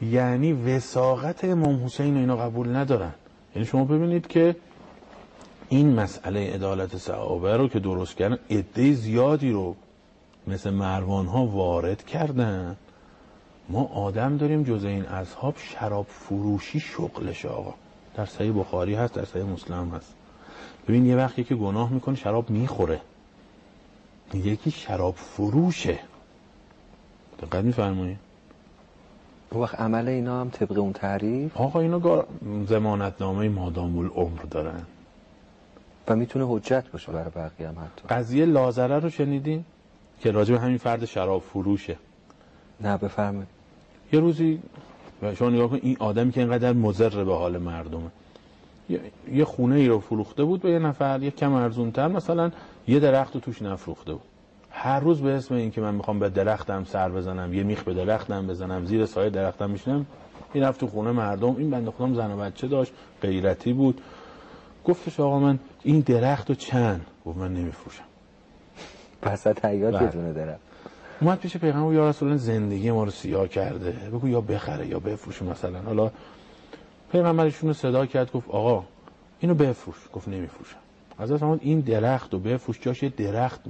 یعنی 0.03 0.53
وساقت 0.53 1.45
امام 1.45 1.85
حسین 1.85 2.15
رو 2.15 2.21
اینا 2.21 2.37
قبول 2.37 2.77
ندارن. 2.77 3.15
یعنی 3.55 3.67
شما 3.67 3.85
ببینید 3.85 4.27
که 4.27 4.57
این 5.69 5.95
مسئله 5.95 6.55
عدالت 6.55 6.97
صحابه 6.97 7.57
رو 7.57 7.69
که 7.69 7.79
درست 7.79 8.17
کردن 8.17 8.39
عده 8.51 8.93
زیادی 8.93 9.51
رو 9.51 9.77
مثل 10.47 10.71
مروان 10.71 11.27
ها 11.27 11.47
وارد 11.47 12.05
کردن. 12.05 12.77
ما 13.69 13.85
آدم 13.85 14.37
داریم 14.37 14.63
جز 14.63 14.85
این 14.85 15.05
اصحاب 15.05 15.55
شراب 15.59 16.07
فروشی 16.09 16.81
شغلش 16.81 17.47
آقا. 17.47 17.75
در 18.17 18.27
صحیح 18.27 18.61
بخاری 18.61 18.95
هست 18.95 19.15
در 19.15 19.25
صحیح 19.25 19.45
مسلم 19.45 19.91
هست. 19.95 20.15
ببین 20.89 21.07
یه 21.07 21.17
وقتی 21.17 21.45
که 21.45 21.55
گناه 21.55 21.93
می‌کنه 21.93 22.17
شراب 22.17 22.51
می‌خوره. 22.51 23.01
یکی 24.35 24.71
شراب 24.71 25.15
فروشه. 25.15 25.99
دقت 27.43 27.65
میفرمایید. 27.65 28.19
اون 29.51 29.63
وقت 29.63 29.81
عمل 29.81 30.09
اینا 30.09 30.41
هم 30.41 30.51
طبق 30.51 30.79
اون 30.79 30.93
تعریف؟ 30.93 31.57
آقا 31.57 31.81
اینا 31.81 31.99
گار... 31.99 32.27
زمانتنامه 32.69 33.49
مادام 33.49 33.99
العمر 33.99 34.43
دارن. 34.51 34.83
و 36.09 36.17
می‌تونه 36.17 36.47
حجت 36.49 36.85
باشه 36.93 37.13
برای 37.13 37.31
بقیه 37.31 37.69
هم 37.69 37.75
حتی. 37.75 38.09
قضیه 38.09 38.45
لازره 38.45 38.99
رو 38.99 39.11
شنیدین؟ 39.11 39.65
که 40.21 40.31
راجع 40.31 40.55
به 40.55 40.61
همین 40.61 40.79
فرد 40.79 41.05
شراب 41.05 41.43
فروشه. 41.43 41.97
نه 42.81 42.97
بفرمایید. 42.97 43.49
یه 44.13 44.21
روزی 44.21 44.63
شما 45.35 45.51
نگاه 45.51 45.69
کن 45.69 45.79
این 45.83 45.97
آدمی 46.01 46.33
که 46.33 46.41
اینقدر 46.41 46.73
مضر 46.73 47.25
به 47.25 47.35
حال 47.35 47.59
مردمه. 47.59 48.11
یه, 49.33 49.45
خونه 49.45 49.75
ای 49.77 49.89
رو 49.89 50.01
فروخته 50.01 50.45
بود 50.45 50.63
به 50.63 50.71
یه 50.71 50.79
نفر 50.79 51.23
یه 51.23 51.31
کم 51.31 51.53
ارزونتر 51.53 52.09
مثلا 52.09 52.51
یه 52.89 53.01
درخت 53.01 53.35
رو 53.35 53.41
توش 53.41 53.63
نفروخته 53.63 54.13
بود. 54.13 54.23
هر 54.71 55.01
روز 55.01 55.21
به 55.21 55.31
اسم 55.31 55.55
این 55.55 55.71
که 55.71 55.81
من 55.81 55.95
می‌خوام 55.95 56.19
به 56.19 56.29
درختم 56.29 56.85
سر 56.85 57.09
بزنم 57.09 57.55
یه 57.55 57.63
میخ 57.63 57.83
به 57.83 57.95
درختم 57.95 58.47
بزنم 58.47 58.85
زیر 58.85 59.07
سایه 59.07 59.31
درختم 59.31 59.71
میشنم 59.71 60.07
این 60.53 60.65
رفت 60.65 60.81
تو 60.81 60.87
خونه 60.87 61.13
مردم. 61.13 61.57
این 61.57 61.71
بنده 61.71 61.91
خودم 61.91 62.15
زن 62.15 62.31
و 62.31 62.37
بچه 62.37 62.67
داشت 62.69 62.93
غیرتی 63.23 63.73
بود. 63.73 64.01
گفتش 64.85 65.21
آقا 65.21 65.39
من 65.39 65.59
این 65.83 66.01
درخت 66.01 66.49
رو 66.49 66.55
چند؟ 66.55 67.07
گفت 67.27 67.39
من 67.39 67.55
نمیفروشم. 67.55 68.05
وسط 69.23 69.65
حیات 69.65 69.95
بله. 69.95 70.03
یه 70.03 70.11
دونه 70.11 70.33
درم 70.33 70.59
اومد 71.21 71.39
پیش 71.39 71.57
پیغمبر 71.57 71.95
یا 71.95 72.09
رسول 72.09 72.37
زندگی 72.37 72.91
ما 72.91 73.05
رو 73.05 73.11
سیاه 73.11 73.49
کرده. 73.49 73.91
بگو 73.91 74.29
یا 74.29 74.41
بخره 74.41 74.87
یا 74.87 74.99
بفروشه 74.99 75.45
مثلا. 75.45 75.79
حالا 75.81 76.11
پیغمبرشون 77.15 77.69
رو 77.69 77.75
صدا 77.75 78.07
کرد 78.07 78.33
گفت 78.33 78.51
آقا 78.51 78.85
اینو 79.41 79.55
بفروش. 79.55 79.97
گفت 80.13 80.29
نمیفروشم. 80.29 80.77
حضرت 81.19 81.41
فرمود 81.41 81.61
این 81.63 81.81
درخت 81.81 82.33
رو 82.33 82.39
بفروش. 82.39 82.79
جاش 82.81 83.03
یه 83.03 83.09
درخت 83.09 83.61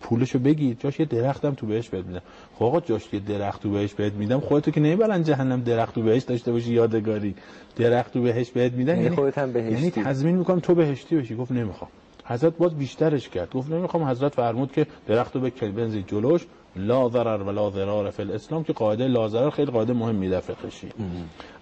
پولشو 0.00 0.38
بگیر. 0.38 0.76
جاش 0.80 1.00
یه 1.00 1.06
درختم 1.06 1.54
تو 1.54 1.66
بهش 1.66 1.88
بهت 1.88 2.04
میدم. 2.04 2.22
خب 2.54 2.64
آقا 2.64 2.80
جاش 2.80 3.12
یه 3.12 3.20
درخت 3.20 3.62
تو 3.62 3.70
بهش 3.70 3.94
بهت 3.94 4.12
میدم. 4.12 4.40
خودتو 4.40 4.70
که 4.70 4.80
نمی‌برن 4.80 5.22
جهنم 5.22 5.60
درخت 5.60 5.94
تو 5.94 6.02
بهش 6.02 6.22
داشته 6.22 6.52
باشی 6.52 6.72
یادگاری. 6.72 7.34
درخت 7.76 8.12
تو 8.12 8.22
بهش 8.22 8.50
بهت 8.50 8.72
میدن. 8.72 8.96
یعنی 8.96 9.16
خودت 9.16 9.38
هم 9.38 9.52
بهشتی. 9.52 9.74
یعنی 9.74 9.90
تضمین 9.90 10.36
می‌کنم 10.36 10.60
تو 10.60 10.74
بهشتی 10.74 11.16
بشی. 11.16 11.34
گفت 11.36 11.52
نمی‌خوام. 11.52 11.90
حضرت 12.30 12.56
باز 12.56 12.74
بیشترش 12.74 13.28
کرد. 13.28 13.50
گفت 13.50 13.70
نمی‌خوام 13.70 14.04
حضرت 14.04 14.34
فرمود 14.34 14.72
که 14.72 14.86
درخت 15.06 15.34
رو 15.34 15.40
بکن 15.40 15.72
بنزید 15.72 16.06
جلوش 16.06 16.46
لا 16.76 17.08
ضرر 17.08 17.42
ولا 17.42 17.70
ضرار 17.70 18.10
فی 18.10 18.22
الاسلام 18.22 18.64
که 18.64 18.72
قاعده 18.72 19.08
لا 19.08 19.28
ضرر 19.28 19.50
خیلی 19.50 19.70
قاعده 19.70 19.92
مهمی 19.92 20.28
در 20.28 20.40
فقهشی 20.40 20.88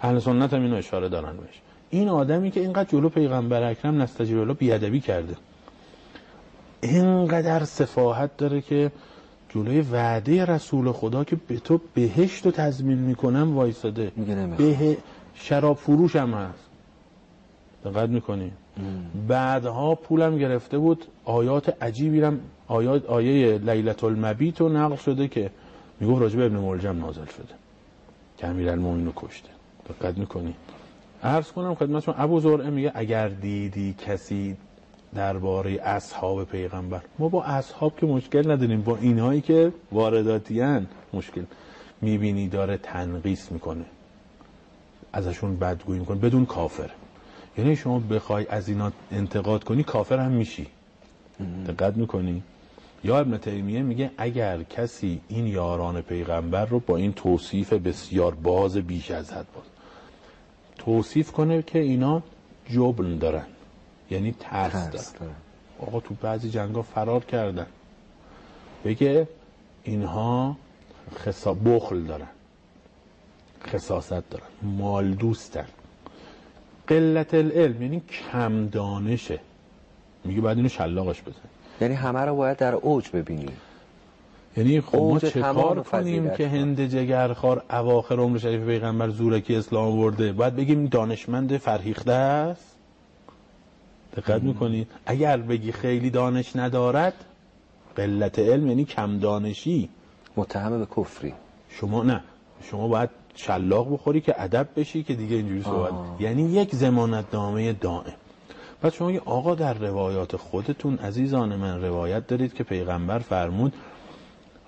اهل 0.03 0.19
سنت 0.19 0.55
هم 0.55 0.63
اینو 0.63 0.77
اشاره 0.77 1.09
دارن 1.09 1.37
بهش. 1.37 1.61
این 1.91 2.09
آدمی 2.09 2.51
که 2.51 2.61
اینقدر 2.61 2.89
جلو 2.91 3.09
پیغمبر 3.09 3.63
اکرم 3.63 4.03
نستجیب 4.03 4.39
الله 4.39 4.55
بیادبی 4.55 5.01
کرده. 5.01 5.37
اینقدر 6.81 7.65
سفاهت 7.65 8.37
داره 8.37 8.61
که 8.61 8.93
جلوی 9.49 9.81
وعده 9.81 10.45
رسول 10.45 10.93
خدا 10.93 11.25
که 11.25 11.37
به 11.49 11.57
تو 11.57 11.81
بهشت 11.95 12.47
رو 12.47 12.53
تضمین 12.53 12.99
می‌کنم 12.99 13.57
وایساده. 13.57 14.13
به 14.59 14.97
شراب 15.35 15.77
فروش 15.77 16.17
هم 16.17 16.35
هست. 16.35 16.68
دقت 17.85 18.09
می‌کنی. 18.09 18.53
بعدها 19.29 19.95
پولم 19.95 20.39
گرفته 20.39 20.79
بود. 20.79 21.05
آیات 21.25 21.83
عجیبی 21.83 22.21
هم 22.21 22.41
آیات 22.69 23.07
آیه 23.07 23.59
لیلت 23.59 24.05
المبیت 24.05 24.61
رو 24.61 24.69
نقل 24.69 24.97
شده 24.97 25.29
که 25.29 25.51
می‌گفت 26.01 26.23
راجب 26.23 26.41
ابن 26.41 26.57
ملجم 26.57 26.99
نازل 26.99 27.25
شده. 27.25 27.55
که 28.37 28.47
امیرالمومنین 28.47 29.07
رو 29.07 29.13
کشته. 29.17 29.49
دقت 29.89 30.19
می‌کنی. 30.19 30.55
عرض 31.23 31.53
کنم 31.53 31.75
خدمتتون 31.75 32.15
ابو 32.19 32.41
زرعه 32.41 32.71
میگه 32.71 32.93
اگر 32.95 33.29
دیدی 33.29 33.95
کسی 34.07 34.57
درباره 35.15 35.81
اصحاب 35.83 36.45
پیغمبر. 36.45 37.01
ما 37.19 37.29
با 37.29 37.45
اصحاب 37.45 37.97
که 37.97 38.07
مشکل 38.07 38.51
نداریم 38.51 38.83
با 38.83 38.97
اینهایی 38.97 39.41
که 39.41 39.73
وارداتیان 39.93 40.87
مشکل. 41.13 41.45
می‌بینی 42.01 42.49
داره 42.49 42.77
تنقیس 42.77 43.53
می‌کنه. 43.53 43.85
ازشون 45.13 45.57
بدگویی 45.57 46.01
می‌کنه. 46.01 46.19
بدون 46.19 46.47
کافر. 46.47 46.91
یعنی 47.59 47.77
شما 47.77 47.99
بخوای 47.99 48.47
از 48.49 48.69
اینا 48.69 48.93
انتقاد 49.13 49.65
کنی 49.65 49.83
کافر 49.83 50.19
هم 50.19 50.31
میشی. 50.31 50.67
دقت 51.67 51.97
می‌کنی؟ 51.97 52.43
یا 53.05 53.19
ابن 53.19 53.39
تیمیه 53.39 53.83
میگه 53.83 54.11
اگر 54.19 54.63
کسی 54.63 55.21
این 55.29 55.47
یاران 55.47 56.01
پیغمبر 56.01 56.65
رو 56.65 56.81
با 56.81 56.97
این 56.97 57.13
توصیف 57.13 57.73
بسیار 57.73 58.35
باز 58.35 58.77
بیش 58.77 59.11
از 59.11 59.33
حد 59.33 59.47
باز 59.55 59.65
توصیف 60.79 61.33
کنه 61.33 61.63
که 61.63 61.79
اینا 61.79 62.23
جبن 62.71 63.19
دارن 63.19 63.47
یعنی 64.11 64.35
ترس, 64.41 64.73
ترس 64.73 65.13
دارن. 65.13 65.19
دارن. 65.21 65.35
آقا 65.79 66.01
تو 66.01 66.15
بعضی 66.15 66.51
جنگا 66.51 66.83
فرار 66.83 67.25
کردن. 67.25 67.67
بگه 68.85 69.29
اینها 69.85 70.57
خسا... 71.17 71.55
بخل 71.55 72.03
دارن 72.03 72.29
خصاصت 73.67 74.31
دارن 74.31 74.47
مال 74.63 75.15
دوستن. 75.15 75.67
قلت 76.89 77.35
العلم 77.35 77.83
یعنی 77.83 78.03
کم 78.33 78.67
دانشه. 78.67 79.41
میگه 80.25 80.41
بعد 80.41 80.57
اینو 80.57 80.69
شلاقش 80.69 81.23
بزن 81.23 81.49
یعنی 81.81 81.95
همه 81.95 82.21
رو 82.21 82.37
باید 82.37 82.57
در 82.57 82.75
اوج 82.75 83.11
ببینیم 83.11 83.53
یعنی 84.57 84.81
خب 84.81 84.97
ما 84.97 85.19
چه 85.19 85.41
کار 85.41 85.83
کنیم 85.83 86.31
که. 86.31 86.49
هند 86.49 86.81
جگرخوار 86.81 87.63
اواخر 87.71 88.17
عمر 88.17 88.39
شریف 88.39 88.61
پیغمبر 88.61 89.09
زورکی 89.09 89.57
اسلام 89.57 89.99
ورده 89.99 90.33
باید 90.33 90.57
بگیم 90.57 90.87
دانشمند 90.87 91.57
فرهیخته 91.57 92.13
است. 92.13 92.77
دقت 94.17 94.43
می‌کنید. 94.43 94.89
اگر 95.07 95.37
بگی 95.37 95.73
خیلی 95.73 96.11
دانش 96.11 96.57
ندارد 96.57 97.15
قلت 97.97 98.39
علم 98.39 98.67
یعنی 98.67 98.85
کم 98.85 99.19
دانشی. 99.19 99.89
متهم 100.37 100.79
به 100.79 100.87
کفری. 100.97 101.35
شما 101.71 102.03
نه. 102.03 102.21
شما 102.63 102.89
باید 102.89 103.11
شلاق 103.39 103.93
بخوری 103.93 104.21
که 104.21 104.43
ادب 104.43 104.69
بشی 104.77 105.03
که 105.03 105.15
دیگه 105.15 105.37
اینجوری 105.37 105.63
صحبت. 105.63 106.21
یعنی 106.21 106.43
یک 106.43 106.75
زمانت 106.75 107.25
نامه 107.33 107.73
دائم. 107.73 108.15
بعد 108.83 108.93
شما 108.93 109.13
یه 109.13 109.21
آقا 109.25 109.55
در 109.55 109.75
روایات 109.75 110.37
خودتون 110.37 110.99
عزیزان 110.99 111.57
من 111.57 111.83
روایت 111.83 112.27
دارید 112.27 112.55
که 112.55 112.65
پیغمبر 112.65 113.19
فرمود 113.19 113.73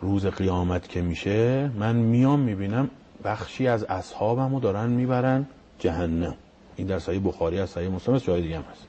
روز 0.01 0.27
قیامت 0.27 0.89
که 0.89 1.03
میشه 1.03 1.71
من 1.79 1.97
میام 1.97 2.41
می‌بینم 2.41 2.91
بخشی 3.25 3.69
از 3.69 3.85
اصحابمو 3.85 4.61
دارن 4.61 4.91
می‌برن 4.91 5.47
جهنم. 5.79 6.35
این 6.77 6.87
در 6.87 6.99
صحیح 6.99 7.21
بخاری 7.25 7.59
از 7.59 7.71
صحیح 7.71 7.89
مسلم 7.89 8.19
جای 8.19 8.43
دیگه 8.43 8.57
هم 8.57 8.65
هست. 8.73 8.87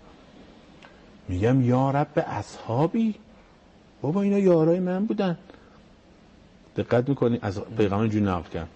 میگم 1.28 1.62
یا 1.62 1.92
رب 1.92 2.26
اصحابی؟ 2.28 3.16
بابا 4.02 4.22
اینا 4.22 4.40
یارای 4.40 4.80
من 4.80 5.06
بودن. 5.06 5.38
دقت 6.78 7.10
می‌کنی؟ 7.10 7.40
از 7.42 7.62
پیغمبر 7.78 8.02
اینجوری 8.02 8.26
نقل 8.26 8.50
کرد. 8.50 8.68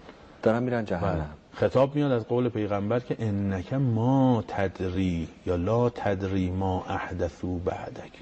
دارن 0.42 0.62
میرن 0.62 0.84
جهنم. 0.84 1.14
بله. 1.14 1.22
خطاب 1.52 1.96
میاد 1.96 2.12
از 2.12 2.24
قول 2.24 2.48
پیغمبر 2.48 3.00
که 3.00 3.16
انک 3.18 3.72
ما 3.72 4.44
تدری 4.48 5.28
یا 5.46 5.56
لا 5.56 5.90
تدری 5.90 6.50
ما 6.50 6.84
احدثو 6.88 7.58
بعدک. 7.58 8.12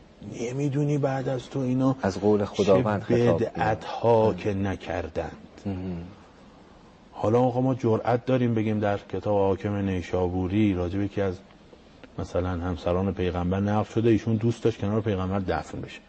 نمی‌دونی 0.41 0.99
بعد 0.99 1.29
از 1.29 1.51
تو 1.51 1.61
اینا 1.61 1.97
از 2.03 2.21
قول 2.21 2.45
خداوند 2.45 3.03
خطاب 3.03 3.43
بدعت 3.43 3.85
ها 3.85 4.35
که 4.35 4.55
نکردند. 4.55 5.37
حالا 7.13 7.41
آقا 7.41 7.61
ما 7.61 7.75
جرأت 7.75 8.27
داریم 8.27 8.55
بگیم 8.55 8.81
در 8.81 8.99
کتاب 8.99 9.39
حاکم 9.39 9.75
نیشابوری 9.75 10.75
راجب 10.75 11.01
یکی 11.01 11.21
از 11.21 11.39
مثلا 12.19 12.49
همسران 12.49 13.15
پیغمبر 13.15 13.61
نقل 13.61 13.85
شده 13.95 14.11
ایشون 14.11 14.37
دوست 14.37 14.65
داشت 14.65 14.81
کنار 14.81 15.01
پیغمبر 15.01 15.39
دفن 15.39 15.81
بشه. 15.81 16.01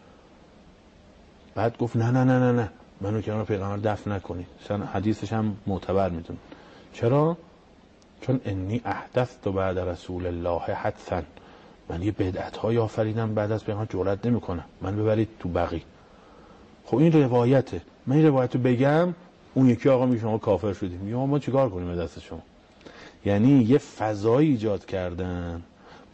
بعد 1.54 1.78
گفت 1.78 1.96
نه 1.96 2.10
نه 2.10 2.24
نه 2.24 2.38
نه 2.38 2.52
نه. 2.52 2.70
منو 3.00 3.20
کنار 3.20 3.44
پیغمبر 3.44 3.92
دفن 3.92 4.12
نکنید. 4.12 4.46
مثلا 4.64 4.86
حدیثش 4.86 5.32
هم 5.32 5.56
معتبر 5.66 6.10
میدون 6.10 6.36
چرا؟ 6.92 7.36
چون 8.20 8.40
انی 8.44 8.80
احدثت 8.84 9.48
بعد 9.48 9.78
رسول 9.78 10.26
الله 10.26 10.74
حدثا. 10.74 11.22
من 11.88 12.02
یه 12.02 12.12
بدعت 12.12 12.56
های 12.56 12.78
آفریدم 12.78 13.34
بعد 13.34 13.52
از 13.52 13.64
پیغمبر 13.64 13.86
جرأت 13.90 14.26
نمی‌کنم. 14.26 14.64
من 14.80 14.96
ببرید 14.96 15.28
تو 15.40 15.48
بقی 15.48 15.82
خب 16.84 16.96
این 16.96 17.12
روایته. 17.12 17.82
من 18.06 18.16
این 18.16 18.26
روایت 18.26 18.54
رو 18.54 18.60
بگم 18.60 19.14
اون 19.54 19.68
یکی 19.68 19.88
آقا 19.88 20.06
می 20.06 20.18
شما 20.18 20.38
کافر 20.38 20.72
شدیم. 20.72 21.08
یا 21.08 21.26
ما 21.26 21.38
چیکار 21.38 21.70
کنیم 21.70 21.88
به 21.88 21.96
دست 21.96 22.20
شما؟ 22.20 22.42
یعنی 23.24 23.62
یه 23.62 23.78
فضایی 23.78 24.50
ایجاد 24.50 24.86
کردن. 24.86 25.62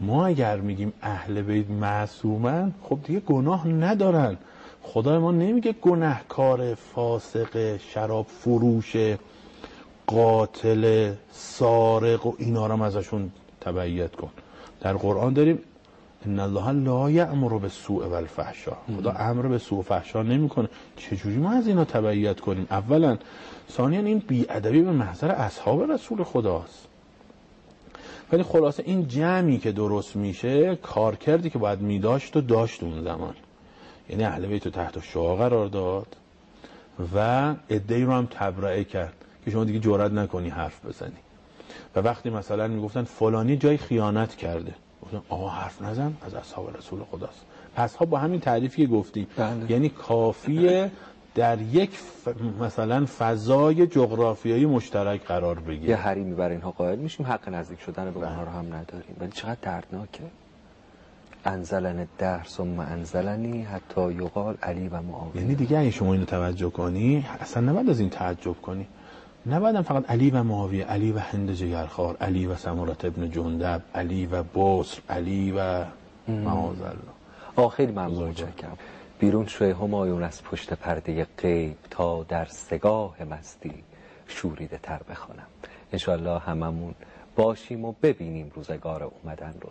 ما 0.00 0.26
اگر 0.26 0.56
میگیم 0.56 0.92
اهل 1.02 1.42
بیت 1.42 1.70
معصومن 1.70 2.72
خب 2.82 2.98
دیگه 3.04 3.20
گناه 3.20 3.68
ندارن. 3.68 4.36
خدای 4.82 5.18
ما 5.18 5.30
نمیگه 5.30 5.72
گناهکار 5.72 6.74
فاسق 6.74 7.76
شراب 7.76 8.26
فروش 8.26 8.96
قاتل 10.06 11.12
سارق 11.32 12.26
و 12.26 12.34
اینا 12.38 12.66
رو 12.66 12.82
ازشون 12.82 13.30
تبعیت 13.60 14.16
کن. 14.16 14.30
در 14.80 14.92
قرآن 14.92 15.32
داریم 15.32 15.58
ان 16.26 16.40
الله 16.40 16.72
لا 16.72 17.10
یأمر 17.10 17.58
بالسوء 17.58 18.08
والفحشاء. 18.08 18.76
خدا 18.96 19.10
امر 19.10 19.46
به 19.46 19.58
سوء 19.58 19.78
و 19.78 19.82
فحشا 19.82 20.22
نمی‌کنه. 20.22 20.68
چجوری 20.96 21.36
ما 21.36 21.50
از 21.50 21.68
اینا 21.68 21.84
تبعیت 21.84 22.40
کنیم؟ 22.40 22.66
اولا 22.70 23.18
ثانیا 23.70 24.00
این 24.00 24.18
بیادبی 24.18 24.82
به 24.82 24.92
محضر 24.92 25.30
اصحاب 25.30 25.92
رسول 25.92 26.24
خداست. 26.24 26.86
ولی 28.32 28.42
خلاصه 28.42 28.82
این 28.86 29.08
جمعی 29.08 29.58
که 29.58 29.72
درست 29.72 30.16
میشه 30.16 30.76
کار 30.76 31.16
کردی 31.16 31.50
که 31.50 31.58
باید 31.58 31.80
میداشت 31.80 32.36
و 32.36 32.40
داشت 32.40 32.82
اون 32.82 33.04
زمان. 33.04 33.34
یعنی 34.08 34.24
اهل 34.24 34.46
بیت 34.46 34.68
تحت 34.68 35.00
شعا 35.02 35.36
قرار 35.36 35.66
داد 35.66 36.16
و 37.14 37.54
ادعی 37.68 38.04
رو 38.04 38.12
هم 38.12 38.28
تبرئه 38.30 38.84
کرد 38.84 39.14
که 39.44 39.50
شما 39.50 39.64
دیگه 39.64 39.78
جرئت 39.78 40.12
نکنی 40.12 40.48
حرف 40.48 40.86
بزنی. 40.86 41.12
و 41.96 42.00
وقتی 42.00 42.30
مثلا 42.30 42.68
می‌گفتن 42.68 43.02
فلانی 43.02 43.56
جای 43.56 43.76
خیانت 43.76 44.34
کرده. 44.34 44.74
گفتن 45.02 45.22
آقا 45.28 45.48
حرف 45.48 45.82
نزن 45.82 46.16
از 46.26 46.34
اصحاب 46.34 46.76
رسول 46.76 47.00
خداست. 47.10 47.44
اصحاب 47.76 48.10
با 48.10 48.18
همین 48.18 48.40
تعریفی 48.40 48.86
که 48.86 48.92
گفتیم. 48.92 49.26
بله. 49.36 49.70
یعنی 49.72 49.88
کافیه 49.88 50.90
در 51.34 51.60
یک 51.60 51.90
ف... 51.90 52.28
مثلا 52.60 53.06
فضای 53.06 53.86
جغرافیایی 53.86 54.66
مشترک 54.66 55.24
قرار 55.24 55.58
یه 55.58 55.62
بگیره 55.64 55.96
حریمی 55.96 56.34
برای 56.34 56.54
اینها 56.54 56.70
قائل 56.70 56.98
میشیم. 56.98 57.26
حق 57.26 57.48
نزدیک 57.48 57.80
شدن 57.80 58.10
به 58.10 58.16
اونها 58.16 58.42
رو 58.42 58.50
هم 58.50 58.74
نداریم. 58.74 59.16
ولی 59.20 59.30
چقدر 59.30 59.58
دردناکه. 59.62 60.22
انزلن 61.44 62.06
در 62.18 62.44
ثم 62.44 62.80
انزلنی 62.80 63.62
حتی 63.62 64.12
یقال 64.12 64.56
علی 64.62 64.88
و 64.88 65.02
معاویه 65.02 65.42
یعنی 65.42 65.54
دیگه 65.54 65.78
اگه 65.78 65.90
شما 65.90 66.12
اینو 66.12 66.24
توجه 66.24 66.70
کنی 66.70 67.26
اصلا 67.40 67.70
نباید 67.70 67.90
از 67.90 68.00
این 68.00 68.10
تعجب 68.10 68.60
کنی. 68.62 68.86
نباید 69.46 69.80
فقط 69.80 70.10
علی 70.10 70.30
و 70.30 70.42
معاویه 70.42 70.84
علی 70.84 71.12
و 71.12 71.18
هند 71.18 71.52
جگرخوار 71.52 72.16
علی 72.16 72.46
و 72.46 72.56
سمورت 72.56 73.04
ابن 73.04 73.30
جندب 73.30 73.82
علی 73.94 74.26
و 74.26 74.42
بصر 74.42 75.00
علی 75.10 75.52
و 75.52 75.84
معاذ 76.28 76.80
الله 76.80 77.68
خیلی 77.68 77.92
ممنون 77.92 78.28
متشکرم. 78.28 78.78
بیرون 79.18 79.46
شوی 79.46 79.70
همایون 79.70 80.22
از 80.22 80.42
پشت 80.42 80.74
پرده 80.74 81.26
غیب 81.38 81.76
تا 81.90 82.22
در 82.22 82.44
سگاه 82.44 83.16
مستی 83.30 83.74
شوریده 84.26 84.78
تر 84.82 85.00
بخوانم. 85.10 85.46
انشالله 85.92 86.38
هممون 86.38 86.94
باشیم 87.36 87.84
و 87.84 87.94
ببینیم 88.02 88.52
روزگار 88.54 89.02
اومدن 89.02 89.54
رو. 89.60 89.70